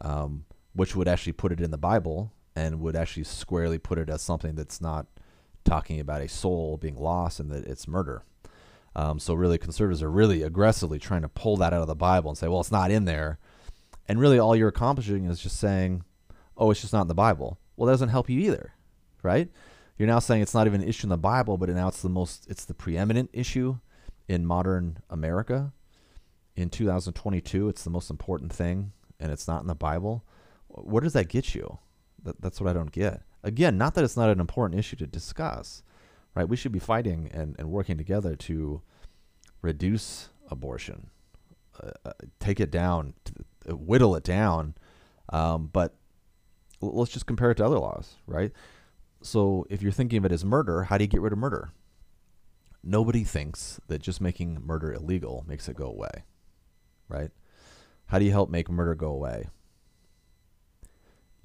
um, 0.01 0.45
which 0.75 0.95
would 0.95 1.09
actually 1.09 1.33
put 1.33 1.53
it 1.53 1.61
in 1.61 1.71
the 1.71 1.79
Bible 1.79 2.33
and 2.55 2.81
would 2.81 2.97
actually 2.97 3.25
squarely 3.25 3.79
put 3.79 3.99
it 3.99 4.11
as 4.11 4.21
something 4.21 4.57
that's 4.57 4.81
not 4.81 5.07
talking 5.65 6.01
about 6.01 6.21
a 6.21 6.29
soul 6.29 6.77
being 6.77 6.97
lost 6.97 7.41
and 7.41 7.51
that 7.51 7.65
it's 7.65 7.89
murder. 7.89 8.25
Um, 8.95 9.19
so 9.19 9.33
really, 9.33 9.57
conservatives 9.57 10.03
are 10.03 10.11
really 10.11 10.43
aggressively 10.43 10.99
trying 10.99 11.23
to 11.23 11.29
pull 11.29 11.57
that 11.59 11.73
out 11.73 11.81
of 11.81 11.87
the 11.87 11.95
Bible 11.95 12.29
and 12.29 12.37
say, 12.37 12.49
well, 12.49 12.61
it's 12.61 12.73
not 12.73 12.91
in 12.91 13.07
there. 13.07 13.39
And 14.07 14.21
really, 14.21 14.39
all 14.39 14.57
you're 14.57 14.69
accomplishing 14.69 15.25
is 15.27 15.41
just 15.41 15.59
saying, 15.59 16.05
oh, 16.59 16.71
it's 16.71 16.81
just 16.81 16.93
not 16.93 17.03
in 17.03 17.09
the 17.09 17.15
Bible. 17.15 17.59
Well, 17.77 17.87
that 17.87 17.95
doesn't 17.95 18.11
help 18.11 18.29
you 18.29 18.41
either, 18.41 18.75
right? 19.23 19.49
You're 19.97 20.09
now 20.09 20.19
saying 20.19 20.43
it's 20.43 20.53
not 20.53 20.67
even 20.67 20.83
an 20.83 20.89
issue 20.89 21.07
in 21.07 21.11
the 21.11 21.17
Bible, 21.17 21.57
but 21.57 21.69
now 21.71 21.89
it's 21.89 22.03
the 22.03 22.09
most, 22.09 22.47
it's 22.51 22.65
the 22.65 22.75
preeminent 22.75 23.31
issue 23.33 23.79
in 24.29 24.47
modern 24.47 24.99
America. 25.11 25.73
In 26.55 26.71
2022, 26.71 27.69
it's 27.69 27.85
the 27.85 27.91
most 27.91 28.11
important 28.11 28.53
thing, 28.53 28.93
and 29.19 29.33
it's 29.33 29.49
not 29.49 29.63
in 29.63 29.69
the 29.69 29.75
Bible. 29.75 30.25
Where 30.69 31.01
does 31.01 31.15
that 31.15 31.29
get 31.29 31.55
you? 31.55 31.79
That, 32.23 32.41
that's 32.41 32.61
what 32.61 32.71
I 32.71 32.73
don't 32.73 32.93
get. 32.93 33.23
Again, 33.43 33.77
not 33.79 33.95
that 33.95 34.05
it's 34.05 34.17
not 34.17 34.31
an 34.31 34.41
important 34.41 34.79
issue 34.79 34.97
to 34.97 35.07
discuss, 35.07 35.83
right? 36.35 36.49
We 36.49 36.57
should 36.57 36.73
be 36.73 36.79
fighting 36.79 37.31
and, 37.33 37.57
and 37.59 37.71
working 37.71 37.99
together 37.99 38.37
to 38.37 38.83
reduce 39.63 40.29
abortion, 40.51 41.09
uh, 41.83 41.91
uh, 42.05 42.13
take 42.39 42.61
it 42.61 42.71
down, 42.71 43.15
uh, 43.69 43.77
whittle 43.77 44.15
it 44.15 44.25
down. 44.25 44.75
Um, 45.31 45.71
but 45.73 45.97
let's 46.81 47.13
just 47.13 47.27
compare 47.27 47.51
it 47.51 47.57
to 47.57 47.65
other 47.65 47.79
laws, 47.79 48.17
right? 48.27 48.53
So 49.23 49.67
if 49.71 49.83
you're 49.83 49.93
thinking 49.93 50.19
of 50.19 50.25
it 50.25 50.33
as 50.33 50.45
murder, 50.45 50.85
how 50.85 50.99
do 50.99 51.05
you 51.05 51.09
get 51.09 51.21
rid 51.21 51.33
of 51.33 51.39
murder? 51.39 51.73
Nobody 52.83 53.25
thinks 53.25 53.81
that 53.89 54.03
just 54.03 54.21
making 54.21 54.61
murder 54.65 54.93
illegal 54.93 55.45
makes 55.47 55.69
it 55.69 55.77
go 55.77 55.87
away, 55.87 56.25
right? 57.09 57.31
How 58.07 58.19
do 58.19 58.25
you 58.25 58.33
help 58.33 58.51
make 58.51 58.69
murder 58.69 58.95
go 58.95 59.09
away? 59.09 59.49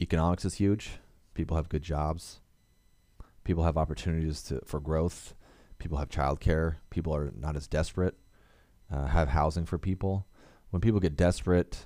Economics 0.01 0.45
is 0.45 0.55
huge. 0.55 0.99
People 1.33 1.55
have 1.55 1.69
good 1.69 1.83
jobs 1.83 2.39
people 3.47 3.63
have 3.63 3.77
opportunities 3.77 4.43
to, 4.43 4.59
for 4.65 4.81
growth. 4.81 5.33
People 5.79 5.97
have 5.97 6.09
childcare. 6.09 6.75
People 6.89 7.15
are 7.15 7.31
not 7.33 7.55
as 7.55 7.65
desperate. 7.65 8.15
Uh, 8.91 9.05
have 9.07 9.29
housing 9.29 9.65
for 9.65 9.77
people. 9.77 10.27
When 10.69 10.81
people 10.81 10.99
get 10.99 11.15
desperate, 11.15 11.85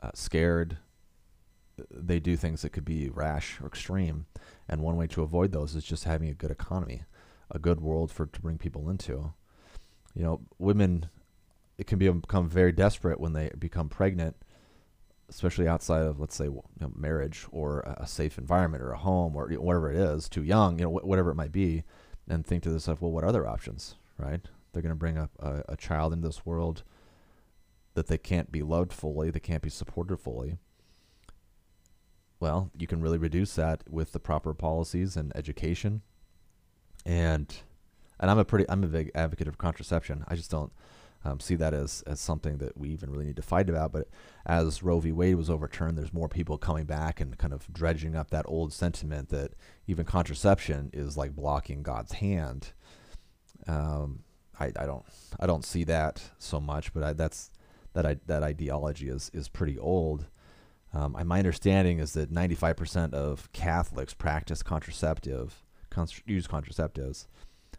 uh, 0.00 0.12
scared, 0.14 0.78
they 1.90 2.20
do 2.20 2.36
things 2.36 2.62
that 2.62 2.70
could 2.70 2.84
be 2.84 3.10
rash 3.10 3.60
or 3.60 3.66
extreme. 3.66 4.26
And 4.68 4.82
one 4.82 4.96
way 4.96 5.08
to 5.08 5.22
avoid 5.22 5.50
those 5.50 5.74
is 5.74 5.82
just 5.82 6.04
having 6.04 6.28
a 6.28 6.34
good 6.34 6.52
economy, 6.52 7.02
a 7.54 7.58
good 7.58 7.80
world 7.80 8.10
for 8.10 8.26
to 8.26 8.40
bring 8.40 8.58
people 8.58 8.90
into. 8.90 9.32
You 10.14 10.22
know, 10.22 10.40
women, 10.58 11.08
it 11.78 11.86
can 11.86 11.98
be, 11.98 12.08
become 12.10 12.48
very 12.48 12.72
desperate 12.72 13.18
when 13.18 13.32
they 13.32 13.50
become 13.58 13.88
pregnant 13.88 14.36
especially 15.28 15.66
outside 15.66 16.02
of 16.02 16.20
let's 16.20 16.34
say 16.34 16.44
you 16.44 16.62
know, 16.80 16.92
marriage 16.94 17.46
or 17.50 17.80
a 17.98 18.06
safe 18.06 18.38
environment 18.38 18.82
or 18.82 18.92
a 18.92 18.98
home 18.98 19.34
or 19.34 19.48
whatever 19.48 19.90
it 19.90 19.96
is, 19.96 20.28
too 20.28 20.42
young, 20.42 20.78
you 20.78 20.84
know, 20.84 20.90
wh- 20.90 21.06
whatever 21.06 21.30
it 21.30 21.36
might 21.36 21.52
be, 21.52 21.82
and 22.28 22.46
think 22.46 22.62
to 22.62 22.70
themselves, 22.70 23.00
well, 23.00 23.10
what 23.10 23.24
other 23.24 23.46
options, 23.46 23.96
right? 24.18 24.40
They're 24.72 24.82
going 24.82 24.90
to 24.90 24.96
bring 24.96 25.18
up 25.18 25.30
a, 25.38 25.62
a 25.70 25.76
child 25.76 26.12
into 26.12 26.28
this 26.28 26.44
world 26.44 26.82
that 27.94 28.08
they 28.08 28.18
can't 28.18 28.50
be 28.50 28.62
loved 28.62 28.92
fully, 28.92 29.30
they 29.30 29.40
can't 29.40 29.62
be 29.62 29.70
supported 29.70 30.18
fully. 30.18 30.58
Well, 32.40 32.70
you 32.76 32.86
can 32.86 33.00
really 33.00 33.18
reduce 33.18 33.54
that 33.54 33.84
with 33.88 34.12
the 34.12 34.20
proper 34.20 34.52
policies 34.52 35.16
and 35.16 35.32
education. 35.34 36.02
And 37.04 37.54
and 38.18 38.30
I'm 38.30 38.38
a 38.38 38.44
pretty 38.44 38.64
I'm 38.68 38.84
a 38.84 38.88
big 38.88 39.10
advocate 39.14 39.48
of 39.48 39.58
contraception. 39.58 40.24
I 40.28 40.36
just 40.36 40.50
don't 40.50 40.72
um, 41.24 41.40
see 41.40 41.54
that 41.56 41.72
as, 41.72 42.02
as 42.06 42.20
something 42.20 42.58
that 42.58 42.76
we 42.76 42.90
even 42.90 43.10
really 43.10 43.24
need 43.24 43.36
to 43.36 43.42
fight 43.42 43.70
about. 43.70 43.92
But 43.92 44.08
as 44.44 44.82
Roe 44.82 45.00
v. 45.00 45.10
Wade 45.10 45.36
was 45.36 45.48
overturned, 45.48 45.96
there's 45.96 46.12
more 46.12 46.28
people 46.28 46.58
coming 46.58 46.84
back 46.84 47.20
and 47.20 47.36
kind 47.38 47.54
of 47.54 47.72
dredging 47.72 48.14
up 48.14 48.30
that 48.30 48.44
old 48.46 48.72
sentiment 48.72 49.30
that 49.30 49.52
even 49.86 50.04
contraception 50.04 50.90
is 50.92 51.16
like 51.16 51.34
blocking 51.34 51.82
God's 51.82 52.12
hand. 52.12 52.72
Um, 53.66 54.24
I, 54.60 54.66
I 54.78 54.86
don't 54.86 55.04
I 55.40 55.46
don't 55.46 55.64
see 55.64 55.84
that 55.84 56.22
so 56.38 56.60
much, 56.60 56.92
but 56.92 57.02
I, 57.02 57.12
that's 57.14 57.50
that 57.94 58.04
I, 58.04 58.16
that 58.26 58.42
ideology 58.42 59.08
is 59.08 59.30
is 59.32 59.48
pretty 59.48 59.78
old. 59.78 60.26
Um, 60.92 61.16
my 61.24 61.38
understanding 61.38 61.98
is 61.98 62.12
that 62.12 62.32
95% 62.32 63.14
of 63.14 63.50
Catholics 63.52 64.14
practice 64.14 64.62
contraceptive, 64.62 65.64
use 66.26 66.46
contraceptives, 66.46 67.26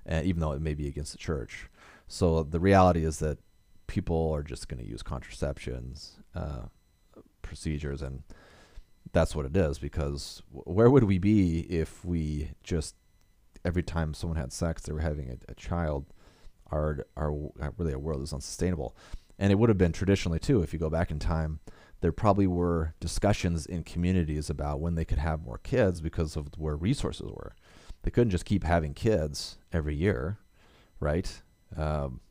and 0.06 0.25
even 0.25 0.41
though 0.41 0.51
it 0.51 0.62
may 0.62 0.73
be 0.73 0.88
against 0.88 1.12
the 1.12 1.17
church. 1.17 1.69
So 2.08 2.43
the 2.43 2.60
reality 2.60 3.04
is 3.04 3.19
that 3.19 3.39
people 3.88 4.32
are 4.34 4.43
just 4.43 4.67
going 4.67 4.82
to 4.84 4.88
use 4.88 5.01
contraceptions 5.01 6.19
uh, 6.36 6.63
procedures, 7.41 8.01
and 8.01 8.23
that's 9.12 9.36
what 9.36 9.45
it 9.45 9.56
is. 9.56 9.80
Because 9.80 10.41
where 10.49 10.89
would 10.89 11.04
we 11.04 11.17
be 11.17 11.62
if 11.62 12.04
we 12.04 12.51
just 12.63 12.95
every 13.63 13.84
time 13.84 14.13
someone 14.13 14.38
had 14.38 14.54
sex, 14.54 14.84
they 14.84 14.93
were 14.93 14.99
having 14.99 15.30
a, 15.30 15.51
a 15.51 15.56
child? 15.56 16.06
Our, 16.71 17.06
our 17.15 17.32
really 17.78 17.93
our 17.93 17.99
world 17.99 18.23
is 18.23 18.34
unsustainable, 18.34 18.95
and 19.38 19.51
it 19.51 19.56
would 19.56 19.69
have 19.69 19.78
been 19.78 19.91
traditionally 19.91 20.39
too. 20.39 20.63
If 20.63 20.73
you 20.73 20.80
go 20.80 20.89
back 20.89 21.12
in 21.12 21.19
time, 21.19 21.60
there 22.01 22.12
probably 22.12 22.47
were 22.47 22.93
discussions 22.99 23.65
in 23.65 23.84
communities 23.84 24.49
about 24.49 24.80
when 24.80 24.95
they 24.95 25.06
could 25.06 25.19
have 25.19 25.45
more 25.45 25.60
kids 25.60 26.01
because 26.01 26.36
of 26.36 26.49
where 26.58 26.75
resources 26.75 27.32
were. 27.32 27.56
They 28.06 28.12
couldn't 28.12 28.30
just 28.30 28.46
keep 28.46 28.63
having 28.63 28.94
kids 28.94 29.58
every 29.74 29.96
year, 29.96 30.38
right? 31.00 31.41
Um, 31.76 32.22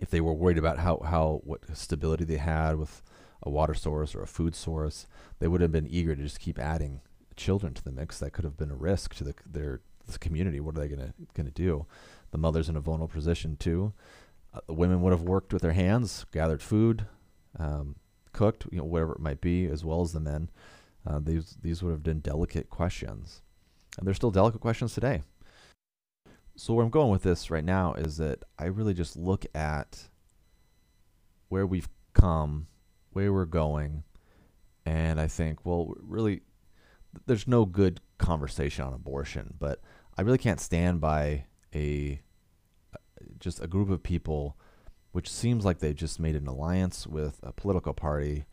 if 0.00 0.08
they 0.08 0.22
were 0.22 0.32
worried 0.32 0.56
about 0.56 0.78
how, 0.78 1.02
how 1.04 1.42
what 1.44 1.60
stability 1.76 2.24
they 2.24 2.38
had 2.38 2.76
with 2.76 3.02
a 3.42 3.50
water 3.50 3.74
source 3.74 4.14
or 4.14 4.22
a 4.22 4.26
food 4.26 4.54
source, 4.54 5.06
they 5.38 5.48
would 5.48 5.60
have 5.60 5.70
been 5.70 5.86
eager 5.86 6.16
to 6.16 6.22
just 6.22 6.40
keep 6.40 6.58
adding 6.58 7.02
children 7.36 7.74
to 7.74 7.84
the 7.84 7.92
mix, 7.92 8.18
that 8.18 8.32
could 8.32 8.44
have 8.44 8.56
been 8.56 8.70
a 8.70 8.74
risk 8.74 9.14
to 9.16 9.24
the, 9.24 9.34
their 9.44 9.82
this 10.06 10.16
community. 10.16 10.60
What 10.60 10.78
are 10.78 10.80
they 10.80 10.88
gonna 10.88 11.12
gonna 11.34 11.50
do? 11.50 11.84
The 12.30 12.38
mother's 12.38 12.70
in 12.70 12.76
a 12.76 12.80
vulnerable 12.80 13.12
position 13.12 13.56
too. 13.58 13.92
Uh, 14.54 14.60
the 14.66 14.72
women 14.72 15.02
would 15.02 15.12
have 15.12 15.22
worked 15.22 15.52
with 15.52 15.60
their 15.60 15.74
hands, 15.74 16.24
gathered 16.32 16.62
food, 16.62 17.04
um, 17.58 17.96
cooked, 18.32 18.66
you 18.72 18.78
know, 18.78 18.84
whatever 18.84 19.12
it 19.12 19.20
might 19.20 19.42
be, 19.42 19.66
as 19.66 19.84
well 19.84 20.00
as 20.00 20.12
the 20.12 20.20
men. 20.20 20.48
Uh, 21.06 21.20
these 21.22 21.58
these 21.60 21.82
would 21.82 21.92
have 21.92 22.02
been 22.02 22.20
delicate 22.20 22.70
questions, 22.70 23.42
and 24.00 24.06
they're 24.06 24.14
still 24.14 24.30
delicate 24.30 24.60
questions 24.60 24.94
today. 24.94 25.22
So 26.56 26.74
where 26.74 26.84
I'm 26.84 26.90
going 26.90 27.10
with 27.10 27.22
this 27.22 27.50
right 27.50 27.64
now 27.64 27.94
is 27.94 28.16
that 28.16 28.42
I 28.58 28.64
really 28.64 28.94
just 28.94 29.16
look 29.16 29.46
at 29.54 30.08
where 31.48 31.66
we've 31.66 31.88
come, 32.12 32.66
where 33.10 33.32
we're 33.32 33.44
going, 33.44 34.04
and 34.86 35.20
I 35.20 35.26
think, 35.26 35.64
well, 35.64 35.94
really, 36.00 36.40
there's 37.26 37.46
no 37.46 37.64
good 37.64 38.00
conversation 38.18 38.84
on 38.84 38.94
abortion, 38.94 39.54
but 39.58 39.80
I 40.16 40.22
really 40.22 40.38
can't 40.38 40.60
stand 40.60 41.00
by 41.00 41.44
a 41.74 42.20
just 43.38 43.62
a 43.62 43.66
group 43.66 43.90
of 43.90 44.02
people 44.02 44.56
which 45.12 45.30
seems 45.30 45.64
like 45.64 45.78
they've 45.78 45.94
just 45.94 46.20
made 46.20 46.36
an 46.36 46.46
alliance 46.46 47.06
with 47.06 47.40
a 47.42 47.52
political 47.52 47.92
party 47.92 48.44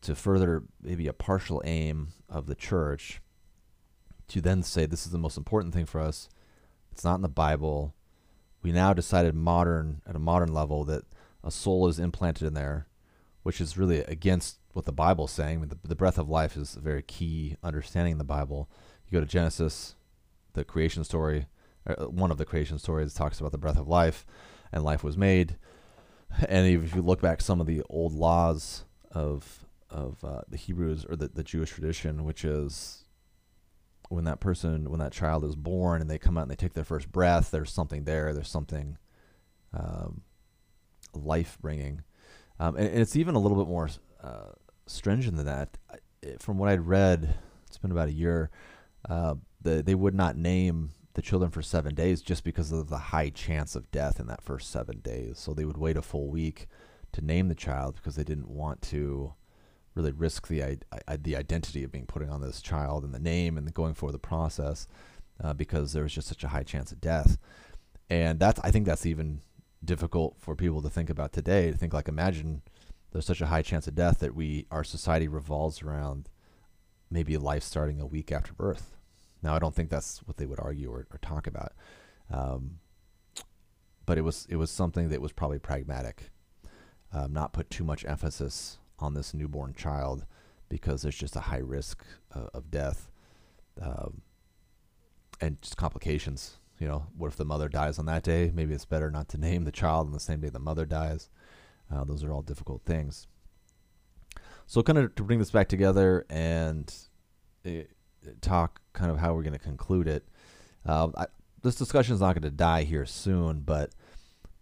to 0.00 0.14
further 0.14 0.62
maybe 0.80 1.06
a 1.08 1.12
partial 1.12 1.60
aim 1.64 2.08
of 2.28 2.46
the 2.46 2.54
church 2.54 3.20
to 4.32 4.40
then 4.40 4.62
say 4.62 4.86
this 4.86 5.04
is 5.04 5.12
the 5.12 5.18
most 5.18 5.36
important 5.36 5.74
thing 5.74 5.86
for 5.86 6.00
us. 6.00 6.28
It's 6.90 7.04
not 7.04 7.16
in 7.16 7.22
the 7.22 7.28
Bible. 7.28 7.94
We 8.62 8.72
now 8.72 8.92
decided 8.92 9.34
modern 9.34 10.02
at 10.06 10.16
a 10.16 10.20
modern 10.20 10.52
level 10.52 10.84
that 10.84 11.04
a 11.44 11.50
soul 11.50 11.88
is 11.88 11.98
implanted 11.98 12.46
in 12.46 12.54
there, 12.54 12.86
which 13.42 13.60
is 13.60 13.76
really 13.76 14.00
against 14.00 14.58
what 14.72 14.86
the 14.86 14.92
Bible's 14.92 15.32
saying. 15.32 15.58
I 15.58 15.60
mean, 15.60 15.68
the, 15.68 15.88
the 15.88 15.96
breath 15.96 16.18
of 16.18 16.28
life 16.28 16.56
is 16.56 16.76
a 16.76 16.80
very 16.80 17.02
key 17.02 17.56
understanding 17.62 18.12
in 18.12 18.18
the 18.18 18.24
Bible. 18.24 18.70
You 19.06 19.18
go 19.18 19.20
to 19.20 19.30
Genesis, 19.30 19.96
the 20.54 20.64
creation 20.64 21.04
story, 21.04 21.46
uh, 21.86 22.06
one 22.06 22.30
of 22.30 22.38
the 22.38 22.44
creation 22.44 22.78
stories 22.78 23.12
talks 23.12 23.40
about 23.40 23.52
the 23.52 23.58
breath 23.58 23.78
of 23.78 23.88
life, 23.88 24.24
and 24.72 24.84
life 24.84 25.04
was 25.04 25.16
made. 25.16 25.56
And 26.48 26.66
if 26.66 26.94
you 26.94 27.02
look 27.02 27.20
back 27.20 27.42
some 27.42 27.60
of 27.60 27.66
the 27.66 27.82
old 27.90 28.12
laws 28.12 28.84
of 29.10 29.66
of 29.90 30.24
uh, 30.24 30.40
the 30.48 30.56
Hebrews 30.56 31.04
or 31.04 31.16
the, 31.16 31.28
the 31.28 31.42
Jewish 31.42 31.70
tradition, 31.70 32.24
which 32.24 32.46
is 32.46 33.04
when 34.08 34.24
that 34.24 34.40
person, 34.40 34.90
when 34.90 35.00
that 35.00 35.12
child 35.12 35.44
is 35.44 35.56
born 35.56 36.00
and 36.00 36.10
they 36.10 36.18
come 36.18 36.36
out 36.36 36.42
and 36.42 36.50
they 36.50 36.56
take 36.56 36.74
their 36.74 36.84
first 36.84 37.10
breath, 37.10 37.50
there's 37.50 37.72
something 37.72 38.04
there. 38.04 38.32
There's 38.32 38.48
something 38.48 38.98
um, 39.72 40.22
life 41.14 41.58
bringing. 41.60 42.02
Um, 42.60 42.76
and, 42.76 42.88
and, 42.88 43.00
it's 43.00 43.16
even 43.16 43.34
a 43.34 43.38
little 43.38 43.56
bit 43.56 43.68
more 43.68 43.88
uh, 44.22 44.52
stringent 44.86 45.36
than 45.36 45.46
that. 45.46 45.78
From 46.38 46.58
what 46.58 46.68
I'd 46.68 46.86
read, 46.86 47.34
it's 47.66 47.78
been 47.78 47.90
about 47.90 48.08
a 48.08 48.12
year. 48.12 48.50
Uh, 49.08 49.36
the, 49.60 49.82
they 49.82 49.94
would 49.94 50.14
not 50.14 50.36
name 50.36 50.90
the 51.14 51.22
children 51.22 51.50
for 51.50 51.62
seven 51.62 51.94
days 51.94 52.22
just 52.22 52.44
because 52.44 52.72
of 52.72 52.88
the 52.88 52.98
high 52.98 53.30
chance 53.30 53.74
of 53.74 53.90
death 53.90 54.20
in 54.20 54.26
that 54.28 54.42
first 54.42 54.70
seven 54.70 55.00
days. 55.00 55.38
So 55.38 55.52
they 55.52 55.64
would 55.64 55.76
wait 55.76 55.96
a 55.96 56.02
full 56.02 56.28
week 56.28 56.68
to 57.12 57.24
name 57.24 57.48
the 57.48 57.54
child 57.54 57.96
because 57.96 58.16
they 58.16 58.24
didn't 58.24 58.48
want 58.48 58.82
to 58.82 59.34
really 59.94 60.12
risk 60.12 60.48
the 60.48 60.62
I, 60.62 61.16
the 61.16 61.36
identity 61.36 61.84
of 61.84 61.92
being 61.92 62.06
put 62.06 62.26
on 62.28 62.40
this 62.40 62.62
child 62.62 63.04
and 63.04 63.14
the 63.14 63.18
name 63.18 63.58
and 63.58 63.66
the 63.66 63.72
going 63.72 63.94
for 63.94 64.12
the 64.12 64.18
process 64.18 64.86
uh, 65.42 65.52
because 65.52 65.92
there 65.92 66.02
was 66.02 66.12
just 66.12 66.28
such 66.28 66.44
a 66.44 66.48
high 66.48 66.62
chance 66.62 66.92
of 66.92 67.00
death. 67.00 67.38
And 68.08 68.38
that's 68.38 68.60
I 68.60 68.70
think 68.70 68.86
that's 68.86 69.06
even 69.06 69.40
difficult 69.84 70.36
for 70.38 70.54
people 70.54 70.82
to 70.82 70.90
think 70.90 71.10
about 71.10 71.32
today. 71.32 71.70
To 71.70 71.76
think 71.76 71.92
like 71.92 72.08
imagine 72.08 72.62
there's 73.12 73.26
such 73.26 73.40
a 73.40 73.46
high 73.46 73.62
chance 73.62 73.86
of 73.86 73.94
death 73.94 74.20
that 74.20 74.34
we 74.34 74.66
our 74.70 74.84
society 74.84 75.28
revolves 75.28 75.82
around 75.82 76.28
maybe 77.10 77.36
life 77.36 77.62
starting 77.62 78.00
a 78.00 78.06
week 78.06 78.32
after 78.32 78.52
birth. 78.52 78.96
Now 79.42 79.54
I 79.54 79.58
don't 79.58 79.74
think 79.74 79.90
that's 79.90 80.18
what 80.26 80.36
they 80.36 80.46
would 80.46 80.60
argue 80.60 80.90
or, 80.90 81.06
or 81.10 81.18
talk 81.20 81.46
about, 81.46 81.72
um, 82.30 82.78
but 84.06 84.16
it 84.16 84.22
was 84.22 84.46
it 84.48 84.56
was 84.56 84.70
something 84.70 85.10
that 85.10 85.20
was 85.20 85.32
probably 85.32 85.58
pragmatic, 85.58 86.30
um, 87.12 87.32
not 87.32 87.52
put 87.52 87.68
too 87.68 87.84
much 87.84 88.04
emphasis 88.04 88.78
on 89.02 89.14
this 89.14 89.34
newborn 89.34 89.74
child 89.74 90.24
because 90.68 91.02
there's 91.02 91.16
just 91.16 91.36
a 91.36 91.40
high 91.40 91.58
risk 91.58 92.04
uh, 92.34 92.46
of 92.54 92.70
death 92.70 93.10
um, 93.80 94.22
and 95.40 95.60
just 95.60 95.76
complications. 95.76 96.58
You 96.78 96.88
know, 96.88 97.06
what 97.16 97.28
if 97.28 97.36
the 97.36 97.44
mother 97.44 97.68
dies 97.68 97.98
on 97.98 98.06
that 98.06 98.22
day? 98.22 98.50
Maybe 98.54 98.74
it's 98.74 98.84
better 98.84 99.10
not 99.10 99.28
to 99.30 99.38
name 99.38 99.64
the 99.64 99.72
child 99.72 100.06
on 100.06 100.12
the 100.12 100.20
same 100.20 100.40
day 100.40 100.48
the 100.48 100.58
mother 100.58 100.86
dies. 100.86 101.28
Uh, 101.92 102.04
those 102.04 102.24
are 102.24 102.32
all 102.32 102.42
difficult 102.42 102.82
things. 102.84 103.26
So, 104.66 104.82
kind 104.82 104.98
of 104.98 105.14
to 105.16 105.22
bring 105.22 105.38
this 105.38 105.50
back 105.50 105.68
together 105.68 106.24
and 106.30 106.92
uh, 107.66 107.82
talk 108.40 108.80
kind 108.94 109.10
of 109.10 109.18
how 109.18 109.34
we're 109.34 109.42
going 109.42 109.52
to 109.52 109.58
conclude 109.58 110.08
it. 110.08 110.26
Uh, 110.86 111.08
I, 111.16 111.26
this 111.62 111.76
discussion 111.76 112.14
is 112.14 112.20
not 112.20 112.34
going 112.34 112.42
to 112.42 112.50
die 112.50 112.84
here 112.84 113.06
soon, 113.06 113.60
but 113.60 113.90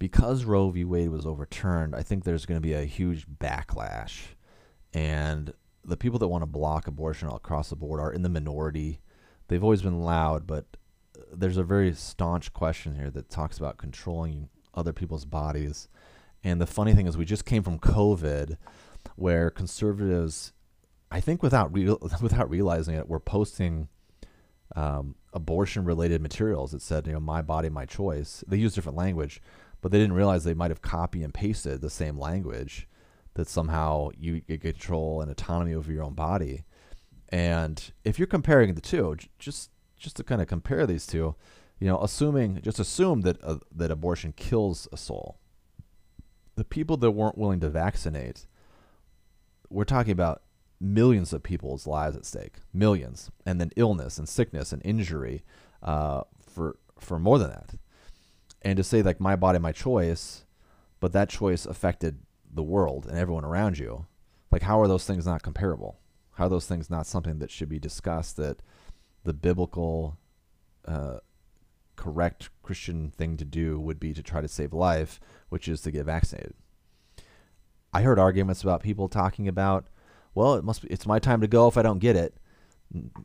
because 0.00 0.44
Roe 0.44 0.70
v. 0.70 0.82
Wade 0.84 1.10
was 1.10 1.26
overturned, 1.26 1.94
I 1.94 2.02
think 2.02 2.24
there's 2.24 2.46
going 2.46 2.56
to 2.56 2.66
be 2.66 2.72
a 2.72 2.84
huge 2.84 3.28
backlash. 3.28 4.22
And 4.94 5.52
the 5.84 5.96
people 5.96 6.18
that 6.18 6.28
want 6.28 6.42
to 6.42 6.46
block 6.46 6.88
abortion 6.88 7.28
across 7.28 7.68
the 7.68 7.76
board 7.76 8.00
are 8.00 8.12
in 8.12 8.22
the 8.22 8.28
minority. 8.30 9.00
They've 9.46 9.62
always 9.62 9.82
been 9.82 10.00
loud, 10.00 10.46
but 10.46 10.64
there's 11.30 11.58
a 11.58 11.62
very 11.62 11.92
staunch 11.92 12.52
question 12.54 12.94
here 12.94 13.10
that 13.10 13.28
talks 13.28 13.58
about 13.58 13.76
controlling 13.76 14.48
other 14.74 14.94
people's 14.94 15.26
bodies. 15.26 15.88
And 16.42 16.60
the 16.60 16.66
funny 16.66 16.94
thing 16.94 17.06
is, 17.06 17.18
we 17.18 17.26
just 17.26 17.44
came 17.44 17.62
from 17.62 17.78
COVID, 17.78 18.56
where 19.16 19.50
conservatives, 19.50 20.54
I 21.10 21.20
think 21.20 21.42
without 21.42 21.72
real, 21.74 21.98
without 22.22 22.48
realizing 22.48 22.94
it, 22.94 23.06
were 23.06 23.20
posting 23.20 23.88
um, 24.74 25.16
abortion-related 25.34 26.22
materials 26.22 26.72
that 26.72 26.80
said, 26.80 27.06
you 27.06 27.12
know, 27.12 27.20
"My 27.20 27.42
body, 27.42 27.68
my 27.68 27.84
choice." 27.84 28.42
They 28.48 28.56
use 28.56 28.74
different 28.74 28.96
language, 28.96 29.42
but 29.80 29.92
they 29.92 29.98
didn't 29.98 30.14
realize 30.14 30.44
they 30.44 30.54
might 30.54 30.70
have 30.70 30.82
copy 30.82 31.22
and 31.22 31.32
pasted 31.32 31.80
the 31.80 31.90
same 31.90 32.18
language 32.18 32.88
that 33.34 33.48
somehow 33.48 34.10
you 34.18 34.40
get 34.40 34.60
control 34.60 35.20
and 35.20 35.30
autonomy 35.30 35.74
over 35.74 35.92
your 35.92 36.02
own 36.02 36.14
body. 36.14 36.64
And 37.28 37.92
if 38.04 38.18
you're 38.18 38.26
comparing 38.26 38.74
the 38.74 38.80
two, 38.80 39.16
just 39.38 39.70
just 39.96 40.16
to 40.16 40.24
kind 40.24 40.40
of 40.40 40.48
compare 40.48 40.86
these 40.86 41.06
two, 41.06 41.34
you 41.78 41.86
know, 41.86 41.98
assuming 42.00 42.60
just 42.62 42.80
assume 42.80 43.20
that 43.22 43.42
uh, 43.42 43.58
that 43.74 43.90
abortion 43.90 44.32
kills 44.32 44.88
a 44.92 44.96
soul. 44.96 45.38
The 46.56 46.64
people 46.64 46.96
that 46.98 47.12
weren't 47.12 47.38
willing 47.38 47.60
to 47.60 47.70
vaccinate, 47.70 48.46
we're 49.70 49.84
talking 49.84 50.12
about 50.12 50.42
millions 50.80 51.32
of 51.32 51.42
people's 51.42 51.86
lives 51.86 52.16
at 52.16 52.26
stake, 52.26 52.56
millions, 52.72 53.30
and 53.46 53.60
then 53.60 53.70
illness 53.76 54.18
and 54.18 54.28
sickness 54.28 54.72
and 54.72 54.82
injury 54.84 55.44
uh, 55.82 56.22
for 56.42 56.76
for 56.98 57.18
more 57.18 57.38
than 57.38 57.50
that 57.50 57.76
and 58.62 58.76
to 58.76 58.84
say 58.84 59.02
like 59.02 59.20
my 59.20 59.36
body 59.36 59.58
my 59.58 59.72
choice 59.72 60.44
but 61.00 61.12
that 61.12 61.28
choice 61.28 61.66
affected 61.66 62.18
the 62.52 62.62
world 62.62 63.06
and 63.06 63.18
everyone 63.18 63.44
around 63.44 63.78
you 63.78 64.06
like 64.50 64.62
how 64.62 64.80
are 64.80 64.88
those 64.88 65.04
things 65.04 65.26
not 65.26 65.42
comparable? 65.42 65.98
How 66.32 66.46
are 66.46 66.50
those 66.50 66.66
things 66.66 66.90
not 66.90 67.06
something 67.06 67.38
that 67.38 67.50
should 67.50 67.68
be 67.68 67.78
discussed 67.78 68.36
that 68.36 68.58
the 69.24 69.32
biblical 69.32 70.16
uh, 70.86 71.18
correct 71.96 72.48
christian 72.62 73.10
thing 73.10 73.36
to 73.36 73.44
do 73.44 73.78
would 73.78 74.00
be 74.00 74.14
to 74.14 74.22
try 74.22 74.40
to 74.40 74.48
save 74.48 74.72
life 74.72 75.20
which 75.50 75.68
is 75.68 75.80
to 75.82 75.90
get 75.90 76.06
vaccinated? 76.06 76.54
I 77.92 78.02
heard 78.02 78.18
arguments 78.18 78.62
about 78.62 78.82
people 78.82 79.08
talking 79.08 79.46
about 79.46 79.86
well 80.34 80.54
it 80.54 80.64
must 80.64 80.82
be 80.82 80.88
it's 80.88 81.06
my 81.06 81.18
time 81.18 81.40
to 81.40 81.48
go 81.48 81.68
if 81.68 81.76
i 81.76 81.82
don't 81.82 81.98
get 81.98 82.16
it. 82.16 82.36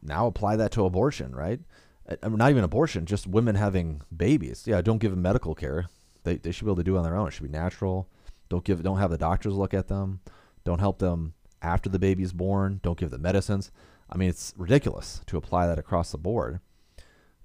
Now 0.04 0.28
apply 0.28 0.58
that 0.58 0.71
to 0.74 0.86
abortion 0.86 1.34
right 1.34 1.60
Uh, 2.07 2.29
not 2.29 2.51
even 2.51 2.63
abortion, 2.63 3.05
just 3.05 3.27
women 3.27 3.55
having 3.55 4.01
babies. 4.15 4.63
Yeah, 4.67 4.81
don't 4.81 4.99
give 4.99 5.11
them 5.11 5.21
medical 5.21 5.55
care. 5.55 5.87
They, 6.23 6.37
they 6.37 6.51
should 6.51 6.65
be 6.65 6.69
able 6.69 6.77
to 6.77 6.83
do 6.83 6.95
it 6.95 6.99
on 6.99 7.03
their 7.03 7.15
own. 7.15 7.27
It 7.27 7.31
should 7.31 7.43
be 7.43 7.49
natural. 7.49 8.07
Don't 8.49 8.63
give 8.63 8.83
don't 8.83 8.99
have 8.99 9.11
the 9.11 9.17
doctors 9.17 9.53
look 9.53 9.73
at 9.73 9.87
them. 9.87 10.19
Don't 10.63 10.79
help 10.79 10.99
them 10.99 11.33
after 11.61 11.89
the 11.89 11.99
baby's 11.99 12.33
born. 12.33 12.79
Don't 12.83 12.97
give 12.97 13.09
them 13.09 13.21
medicines. 13.21 13.71
I 14.09 14.17
mean, 14.17 14.29
it's 14.29 14.53
ridiculous 14.55 15.21
to 15.27 15.37
apply 15.37 15.67
that 15.67 15.79
across 15.79 16.11
the 16.11 16.17
board. 16.17 16.59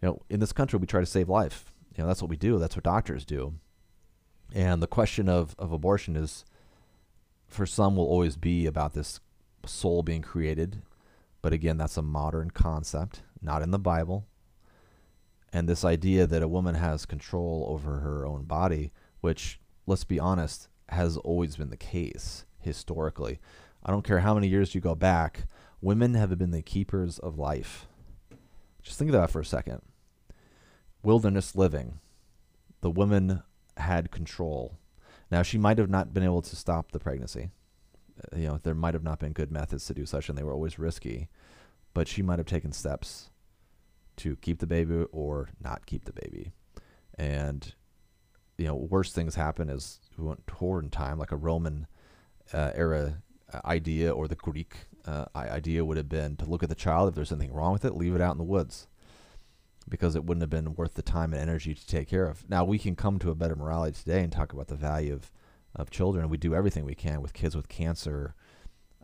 You 0.03 0.09
know, 0.09 0.23
in 0.29 0.41
this 0.41 0.53
country, 0.53 0.79
we 0.79 0.87
try 0.87 1.01
to 1.01 1.07
save 1.07 1.29
life. 1.29 1.73
You 1.97 2.03
know, 2.03 2.09
that's 2.09 2.23
what 2.23 2.31
we 2.31 2.37
do. 2.37 2.59
That's 2.59 2.77
what 2.77 2.85
doctors 2.85 3.25
do. 3.25 3.55
And 4.55 4.83
the 4.83 4.87
question 4.87 5.29
of, 5.29 5.55
of 5.59 5.73
abortion 5.73 6.17
is, 6.17 6.45
for 7.49 7.67
some, 7.67 7.97
will 7.97 8.07
always 8.07 8.37
be 8.37 8.67
about 8.67 8.95
this 8.95 9.21
soul 9.65 10.03
being 10.03 10.23
created. 10.23 10.83
But 11.43 11.53
again, 11.53 11.79
that's 11.79 11.97
a 11.97 12.03
modern 12.03 12.51
concept, 12.51 13.23
not 13.41 13.63
in 13.63 13.71
the 13.71 13.79
Bible, 13.79 14.27
and 15.53 15.69
this 15.69 15.85
idea 15.85 16.27
that 16.27 16.43
a 16.43 16.49
woman 16.49 16.77
has 16.77 17.07
control 17.07 17.67
over 17.69 17.99
her 18.01 18.27
own 18.27 18.45
body, 18.45 18.93
which, 19.21 19.61
let's 19.87 20.05
be 20.05 20.21
honest, 20.21 20.69
has 20.89 21.17
always 21.17 21.57
been 21.57 21.71
the 21.71 21.77
case 21.77 22.45
historically. 22.61 23.41
I 23.85 23.91
don't 23.91 24.05
care 24.05 24.21
how 24.21 24.35
many 24.35 24.49
years 24.49 24.75
you 24.75 24.81
go 24.81 24.95
back, 24.95 25.45
women 25.81 26.15
have 26.15 26.37
been 26.39 26.51
the 26.51 26.63
keepers 26.63 27.19
of 27.19 27.39
life. 27.39 27.87
Just 28.83 28.99
think 28.99 29.09
of 29.09 29.21
that 29.21 29.31
for 29.31 29.41
a 29.41 29.45
second. 29.45 29.83
Wilderness 31.03 31.57
living, 31.57 32.01
the 32.81 32.91
woman 32.91 33.43
had 33.77 34.11
control. 34.11 34.79
Now, 35.31 35.43
she 35.43 35.59
might 35.59 35.79
have 35.79 35.91
not 35.91 36.13
been 36.13 36.23
able 36.23 36.43
to 36.43 36.57
stop 36.57 36.93
the 36.93 36.99
pregnancy. 36.99 37.51
Uh, 38.19 38.37
you 38.37 38.47
know, 38.49 38.61
there 38.63 38.75
might 38.75 38.95
have 38.95 39.03
not 39.03 39.19
been 39.19 39.33
good 39.33 39.51
methods 39.51 39.87
to 39.87 39.95
do 39.95 40.05
such, 40.07 40.29
and 40.29 40.37
they 40.37 40.43
were 40.43 40.53
always 40.53 40.79
risky. 40.79 41.29
but 41.93 42.09
she 42.09 42.23
might 42.23 42.39
have 42.39 42.47
taken 42.47 42.73
steps 42.73 43.31
to 44.21 44.37
keep 44.37 44.59
the 44.59 44.67
baby 44.67 45.05
or 45.13 45.49
not 45.63 45.87
keep 45.87 46.05
the 46.05 46.13
baby. 46.13 46.53
And 47.19 47.75
you 48.59 48.67
know, 48.67 48.75
worse 48.75 49.13
things 49.13 49.35
happen 49.35 49.71
as 49.71 50.01
we 50.19 50.27
went 50.27 50.47
toward 50.47 50.85
in 50.85 50.91
time, 50.91 51.19
like 51.19 51.33
a 51.33 51.37
Roman 51.37 51.87
uh, 52.53 52.73
era 52.75 53.23
uh, 53.53 53.61
idea 53.65 54.13
or 54.13 54.29
the 54.29 54.35
Greek 54.35 54.75
uh, 55.07 55.25
idea 55.35 55.85
would 55.85 55.97
have 55.97 56.09
been 56.09 56.37
to 56.37 56.45
look 56.45 56.63
at 56.63 56.69
the 56.69 56.75
child. 56.75 57.09
If 57.09 57.15
there's 57.15 57.33
anything 57.33 57.55
wrong 57.55 57.73
with 57.73 57.85
it, 57.85 57.97
leave 57.97 58.15
it 58.15 58.21
out 58.21 58.33
in 58.33 58.39
the 58.39 58.45
woods 58.45 58.87
because 59.89 60.15
it 60.15 60.25
wouldn't 60.25 60.43
have 60.43 60.51
been 60.51 60.75
worth 60.75 60.95
the 60.95 61.03
time 61.03 61.33
and 61.33 61.41
energy 61.41 61.75
to 61.75 61.87
take 61.87 62.09
care 62.09 62.27
of. 62.27 62.49
Now 62.49 62.65
we 62.65 62.79
can 62.79 62.95
come 62.97 63.19
to 63.21 63.31
a 63.31 63.35
better 63.35 63.57
morality 63.57 63.99
today 63.99 64.23
and 64.23 64.33
talk 64.33 64.53
about 64.53 64.69
the 64.69 64.77
value 64.77 65.15
of, 65.15 65.33
of 65.75 65.91
children. 65.91 66.29
We 66.29 66.37
do 66.37 66.55
everything 66.55 66.85
we 66.85 66.95
can 66.95 67.23
with 67.23 67.33
kids 67.33 67.57
with 67.57 67.69
cancer, 67.69 68.35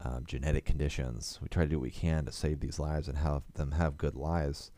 um, 0.04 0.24
genetic 0.26 0.64
conditions. 0.64 1.38
We 1.42 1.48
try 1.48 1.64
to 1.64 1.68
do 1.68 1.78
what 1.78 1.84
we 1.84 1.90
can 1.90 2.26
to 2.26 2.32
save 2.32 2.60
these 2.60 2.78
lives 2.78 3.08
and 3.08 3.18
have 3.18 3.42
them 3.54 3.72
have 3.72 3.96
good 3.96 4.14
lives. 4.14 4.70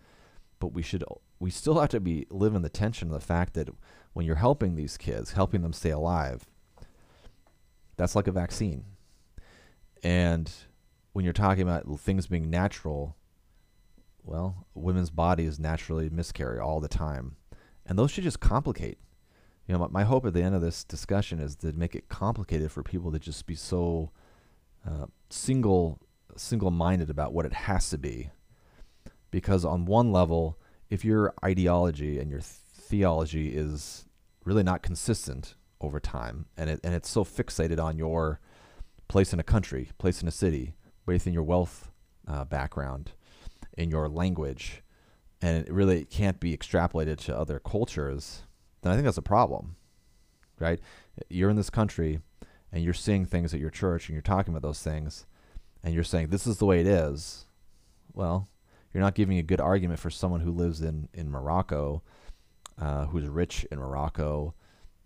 But 0.58 0.72
we 0.72 0.82
should 0.82 1.04
we 1.38 1.50
still 1.50 1.78
have 1.80 1.90
to 1.90 2.00
be 2.00 2.26
living 2.30 2.62
the 2.62 2.68
tension 2.68 3.08
of 3.08 3.14
the 3.14 3.26
fact 3.26 3.54
that 3.54 3.68
when 4.12 4.26
you're 4.26 4.36
helping 4.36 4.74
these 4.74 4.96
kids, 4.96 5.32
helping 5.32 5.62
them 5.62 5.72
stay 5.72 5.90
alive, 5.90 6.46
that's 7.96 8.16
like 8.16 8.26
a 8.26 8.32
vaccine. 8.32 8.84
And 10.02 10.50
when 11.12 11.24
you're 11.24 11.32
talking 11.32 11.62
about 11.62 11.86
things 12.00 12.26
being 12.26 12.50
natural, 12.50 13.16
well, 14.22 14.66
women's 14.74 15.10
bodies 15.10 15.58
naturally 15.58 16.08
miscarry 16.08 16.58
all 16.58 16.80
the 16.80 16.88
time. 16.88 17.36
And 17.86 17.98
those 17.98 18.10
should 18.10 18.24
just 18.24 18.40
complicate. 18.40 18.98
You 19.66 19.74
know, 19.74 19.80
my, 19.80 19.88
my 19.88 20.04
hope 20.04 20.26
at 20.26 20.34
the 20.34 20.42
end 20.42 20.54
of 20.54 20.60
this 20.60 20.84
discussion 20.84 21.40
is 21.40 21.56
to 21.56 21.72
make 21.72 21.94
it 21.94 22.08
complicated 22.08 22.70
for 22.70 22.82
people 22.82 23.12
to 23.12 23.18
just 23.18 23.46
be 23.46 23.54
so 23.54 24.10
uh, 24.86 25.06
single 25.30 26.00
single-minded 26.36 27.10
about 27.10 27.32
what 27.32 27.46
it 27.46 27.52
has 27.52 27.90
to 27.90 27.98
be. 27.98 28.30
Because 29.30 29.64
on 29.64 29.84
one 29.84 30.12
level, 30.12 30.58
if 30.90 31.04
your 31.04 31.34
ideology 31.44 32.18
and 32.18 32.30
your 32.30 32.40
theology 32.40 33.54
is 33.54 34.06
really 34.44 34.62
not 34.62 34.82
consistent 34.82 35.54
over 35.80 36.00
time, 36.00 36.46
and 36.56 36.70
it 36.70 36.80
and 36.82 36.94
it's 36.94 37.10
so 37.10 37.24
fixated 37.24 37.82
on 37.82 37.98
your 37.98 38.40
place 39.08 39.32
in 39.32 39.40
a 39.40 39.44
country, 39.44 39.90
place 39.98 40.22
in 40.22 40.28
a 40.28 40.32
city, 40.32 40.74
based 41.06 41.26
in 41.26 41.32
your 41.32 41.42
wealth 41.42 41.90
uh, 42.26 42.44
background, 42.44 43.12
in 43.76 43.90
your 43.90 44.08
language, 44.08 44.82
and 45.40 45.66
it 45.66 45.72
really 45.72 46.04
can't 46.04 46.40
be 46.40 46.56
extrapolated 46.56 47.16
to 47.18 47.36
other 47.36 47.58
cultures, 47.58 48.42
then 48.82 48.92
I 48.92 48.94
think 48.94 49.04
that's 49.04 49.18
a 49.18 49.22
problem, 49.22 49.76
right? 50.58 50.80
You're 51.28 51.50
in 51.50 51.56
this 51.56 51.70
country, 51.70 52.20
and 52.72 52.82
you're 52.82 52.94
seeing 52.94 53.24
things 53.24 53.54
at 53.54 53.60
your 53.60 53.70
church, 53.70 54.08
and 54.08 54.14
you're 54.14 54.22
talking 54.22 54.52
about 54.52 54.66
those 54.66 54.82
things, 54.82 55.26
and 55.82 55.94
you're 55.94 56.04
saying 56.04 56.28
this 56.28 56.46
is 56.46 56.58
the 56.58 56.66
way 56.66 56.80
it 56.80 56.86
is. 56.86 57.46
Well, 58.12 58.48
you're 58.92 59.02
not 59.02 59.14
giving 59.14 59.38
a 59.38 59.42
good 59.42 59.60
argument 59.60 60.00
for 60.00 60.10
someone 60.10 60.40
who 60.40 60.50
lives 60.50 60.80
in 60.80 61.08
in 61.12 61.30
Morocco, 61.30 62.02
uh, 62.80 63.06
who's 63.06 63.26
rich 63.26 63.66
in 63.70 63.78
Morocco, 63.78 64.54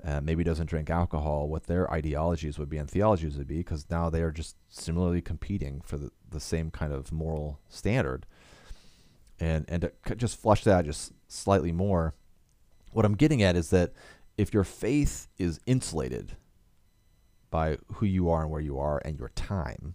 uh, 0.04 0.20
maybe 0.20 0.44
doesn't 0.44 0.66
drink 0.66 0.90
alcohol, 0.90 1.48
what 1.48 1.64
their 1.64 1.90
ideologies 1.92 2.58
would 2.58 2.68
be 2.68 2.76
and 2.76 2.90
theologies 2.90 3.36
would 3.36 3.46
be, 3.46 3.58
because 3.58 3.88
now 3.90 4.10
they 4.10 4.22
are 4.22 4.32
just 4.32 4.56
similarly 4.68 5.20
competing 5.20 5.80
for 5.80 5.96
the, 5.96 6.10
the 6.30 6.40
same 6.40 6.70
kind 6.70 6.92
of 6.92 7.12
moral 7.12 7.60
standard. 7.68 8.26
And 9.40 9.64
and 9.68 9.82
to 9.82 10.14
just 10.14 10.40
flush 10.40 10.64
that 10.64 10.84
just 10.84 11.12
slightly 11.28 11.72
more, 11.72 12.14
what 12.92 13.04
I'm 13.04 13.14
getting 13.14 13.42
at 13.42 13.56
is 13.56 13.70
that 13.70 13.92
if 14.36 14.54
your 14.54 14.64
faith 14.64 15.28
is 15.38 15.60
insulated 15.66 16.36
by 17.50 17.78
who 17.94 18.06
you 18.06 18.30
are 18.30 18.42
and 18.42 18.50
where 18.50 18.60
you 18.60 18.78
are 18.78 19.00
and 19.04 19.18
your 19.18 19.28
time, 19.30 19.94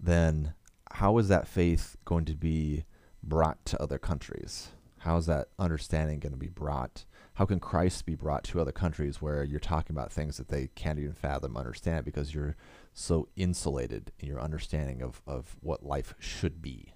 then 0.00 0.54
how 0.94 1.18
is 1.18 1.26
that 1.26 1.48
faith 1.48 1.96
going 2.04 2.24
to 2.24 2.36
be 2.36 2.84
brought 3.20 3.64
to 3.66 3.82
other 3.82 3.98
countries? 3.98 4.68
How 4.98 5.16
is 5.16 5.26
that 5.26 5.48
understanding 5.58 6.20
going 6.20 6.32
to 6.32 6.38
be 6.38 6.48
brought? 6.48 7.04
How 7.34 7.46
can 7.46 7.58
Christ 7.58 8.06
be 8.06 8.14
brought 8.14 8.44
to 8.44 8.60
other 8.60 8.70
countries 8.70 9.20
where 9.20 9.42
you're 9.42 9.58
talking 9.58 9.96
about 9.96 10.12
things 10.12 10.36
that 10.36 10.46
they 10.46 10.68
can't 10.76 11.00
even 11.00 11.12
fathom, 11.12 11.56
understand 11.56 12.04
because 12.04 12.32
you're 12.32 12.54
so 12.92 13.26
insulated 13.34 14.12
in 14.20 14.28
your 14.28 14.40
understanding 14.40 15.02
of, 15.02 15.20
of 15.26 15.56
what 15.60 15.84
life 15.84 16.14
should 16.20 16.62
be? 16.62 16.94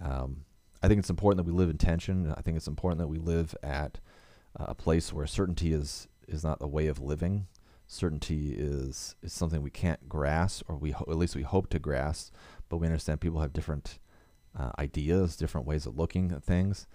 Um, 0.00 0.46
I 0.82 0.88
think 0.88 0.98
it's 0.98 1.10
important 1.10 1.44
that 1.44 1.52
we 1.52 1.56
live 1.56 1.68
in 1.68 1.76
tension. 1.76 2.32
I 2.34 2.40
think 2.40 2.56
it's 2.56 2.66
important 2.66 3.00
that 3.00 3.08
we 3.08 3.18
live 3.18 3.54
at 3.62 4.00
uh, 4.58 4.64
a 4.68 4.74
place 4.74 5.12
where 5.12 5.26
certainty 5.26 5.74
is 5.74 6.08
is 6.26 6.42
not 6.42 6.56
a 6.62 6.66
way 6.66 6.86
of 6.86 7.02
living. 7.02 7.48
Certainty 7.86 8.54
is 8.56 9.14
is 9.22 9.34
something 9.34 9.60
we 9.60 9.70
can't 9.70 10.08
grasp, 10.08 10.64
or 10.68 10.76
we 10.76 10.92
ho- 10.92 11.04
at 11.06 11.18
least 11.18 11.36
we 11.36 11.42
hope 11.42 11.68
to 11.68 11.78
grasp 11.78 12.32
but 12.74 12.78
we 12.78 12.88
understand 12.88 13.20
people 13.20 13.40
have 13.40 13.52
different 13.52 14.00
uh, 14.58 14.72
ideas, 14.80 15.36
different 15.36 15.64
ways 15.64 15.86
of 15.86 15.96
looking 15.96 16.32
at 16.32 16.42
things. 16.42 16.88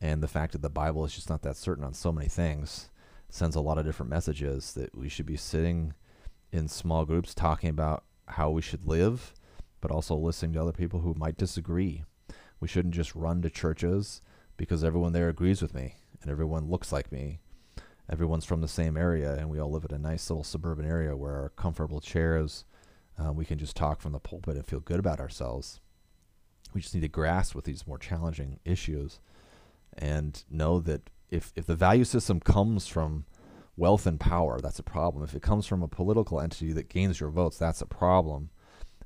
And 0.00 0.22
the 0.22 0.28
fact 0.28 0.52
that 0.52 0.62
the 0.62 0.70
Bible 0.70 1.04
is 1.04 1.12
just 1.12 1.28
not 1.28 1.42
that 1.42 1.56
certain 1.56 1.82
on 1.82 1.92
so 1.92 2.12
many 2.12 2.28
things 2.28 2.88
sends 3.30 3.56
a 3.56 3.60
lot 3.60 3.76
of 3.76 3.84
different 3.84 4.10
messages 4.10 4.74
that 4.74 4.96
we 4.96 5.08
should 5.08 5.26
be 5.26 5.36
sitting 5.36 5.92
in 6.52 6.68
small 6.68 7.04
groups 7.04 7.34
talking 7.34 7.68
about 7.68 8.04
how 8.28 8.48
we 8.50 8.62
should 8.62 8.86
live, 8.86 9.34
but 9.80 9.90
also 9.90 10.14
listening 10.14 10.52
to 10.52 10.60
other 10.60 10.70
people 10.70 11.00
who 11.00 11.14
might 11.14 11.36
disagree. 11.36 12.04
We 12.60 12.68
shouldn't 12.68 12.94
just 12.94 13.16
run 13.16 13.42
to 13.42 13.50
churches 13.50 14.22
because 14.56 14.84
everyone 14.84 15.14
there 15.14 15.28
agrees 15.28 15.60
with 15.60 15.74
me 15.74 15.96
and 16.22 16.30
everyone 16.30 16.70
looks 16.70 16.92
like 16.92 17.10
me. 17.10 17.40
Everyone's 18.08 18.44
from 18.44 18.60
the 18.60 18.68
same 18.68 18.96
area, 18.96 19.34
and 19.34 19.50
we 19.50 19.58
all 19.58 19.72
live 19.72 19.84
in 19.88 19.96
a 19.96 19.98
nice 19.98 20.30
little 20.30 20.44
suburban 20.44 20.86
area 20.86 21.16
where 21.16 21.34
our 21.34 21.48
comfortable 21.48 22.00
chairs 22.00 22.64
uh, 23.18 23.32
we 23.32 23.44
can 23.44 23.58
just 23.58 23.76
talk 23.76 24.00
from 24.00 24.12
the 24.12 24.18
pulpit 24.18 24.56
and 24.56 24.66
feel 24.66 24.80
good 24.80 24.98
about 24.98 25.20
ourselves. 25.20 25.80
We 26.72 26.80
just 26.80 26.94
need 26.94 27.02
to 27.02 27.08
grasp 27.08 27.54
with 27.54 27.64
these 27.64 27.86
more 27.86 27.98
challenging 27.98 28.58
issues 28.64 29.20
and 29.96 30.42
know 30.50 30.80
that 30.80 31.10
if, 31.30 31.52
if 31.54 31.66
the 31.66 31.76
value 31.76 32.04
system 32.04 32.40
comes 32.40 32.86
from 32.86 33.24
wealth 33.76 34.06
and 34.06 34.18
power, 34.18 34.60
that's 34.60 34.78
a 34.78 34.84
problem. 34.84 35.22
If 35.22 35.34
it 35.34 35.42
comes 35.42 35.66
from 35.66 35.82
a 35.82 35.88
political 35.88 36.40
entity 36.40 36.72
that 36.72 36.88
gains 36.88 37.20
your 37.20 37.30
votes, 37.30 37.58
that's 37.58 37.80
a 37.80 37.86
problem. 37.86 38.50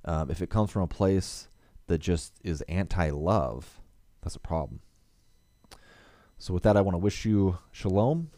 Um, 0.05 0.31
if 0.31 0.41
it 0.41 0.51
comes 0.51 0.71
from 0.71 0.83
a 0.83 0.89
place 0.89 1.49
that 1.89 1.99
just 1.99 2.35
is 2.43 2.63
anti 2.63 3.11
love, 3.11 3.81
that's 4.23 4.37
a 4.37 4.41
problem. 4.41 4.81
So, 6.39 6.55
with 6.55 6.63
that, 6.63 6.77
I 6.77 6.83
want 6.83 6.95
to 6.95 6.99
wish 6.99 7.25
you 7.25 7.59
shalom 7.73 8.31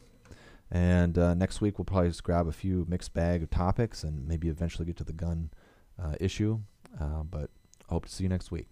and 0.70 1.18
uh, 1.18 1.34
next 1.34 1.60
week, 1.60 1.78
we'll 1.78 1.84
probably 1.84 2.10
just 2.10 2.22
grab 2.22 2.46
a 2.46 2.52
few 2.52 2.86
mixed 2.88 3.12
bag 3.12 3.42
of 3.42 3.50
topics 3.50 4.04
and 4.04 4.26
maybe 4.26 4.48
eventually 4.48 4.86
get 4.86 4.96
to 4.98 5.04
the 5.04 5.12
gun 5.12 5.50
issue. 6.20 6.60
Uh, 7.00 7.22
but 7.22 7.50
hope 7.88 8.06
to 8.06 8.12
see 8.12 8.24
you 8.24 8.28
next 8.28 8.50
week. 8.50 8.66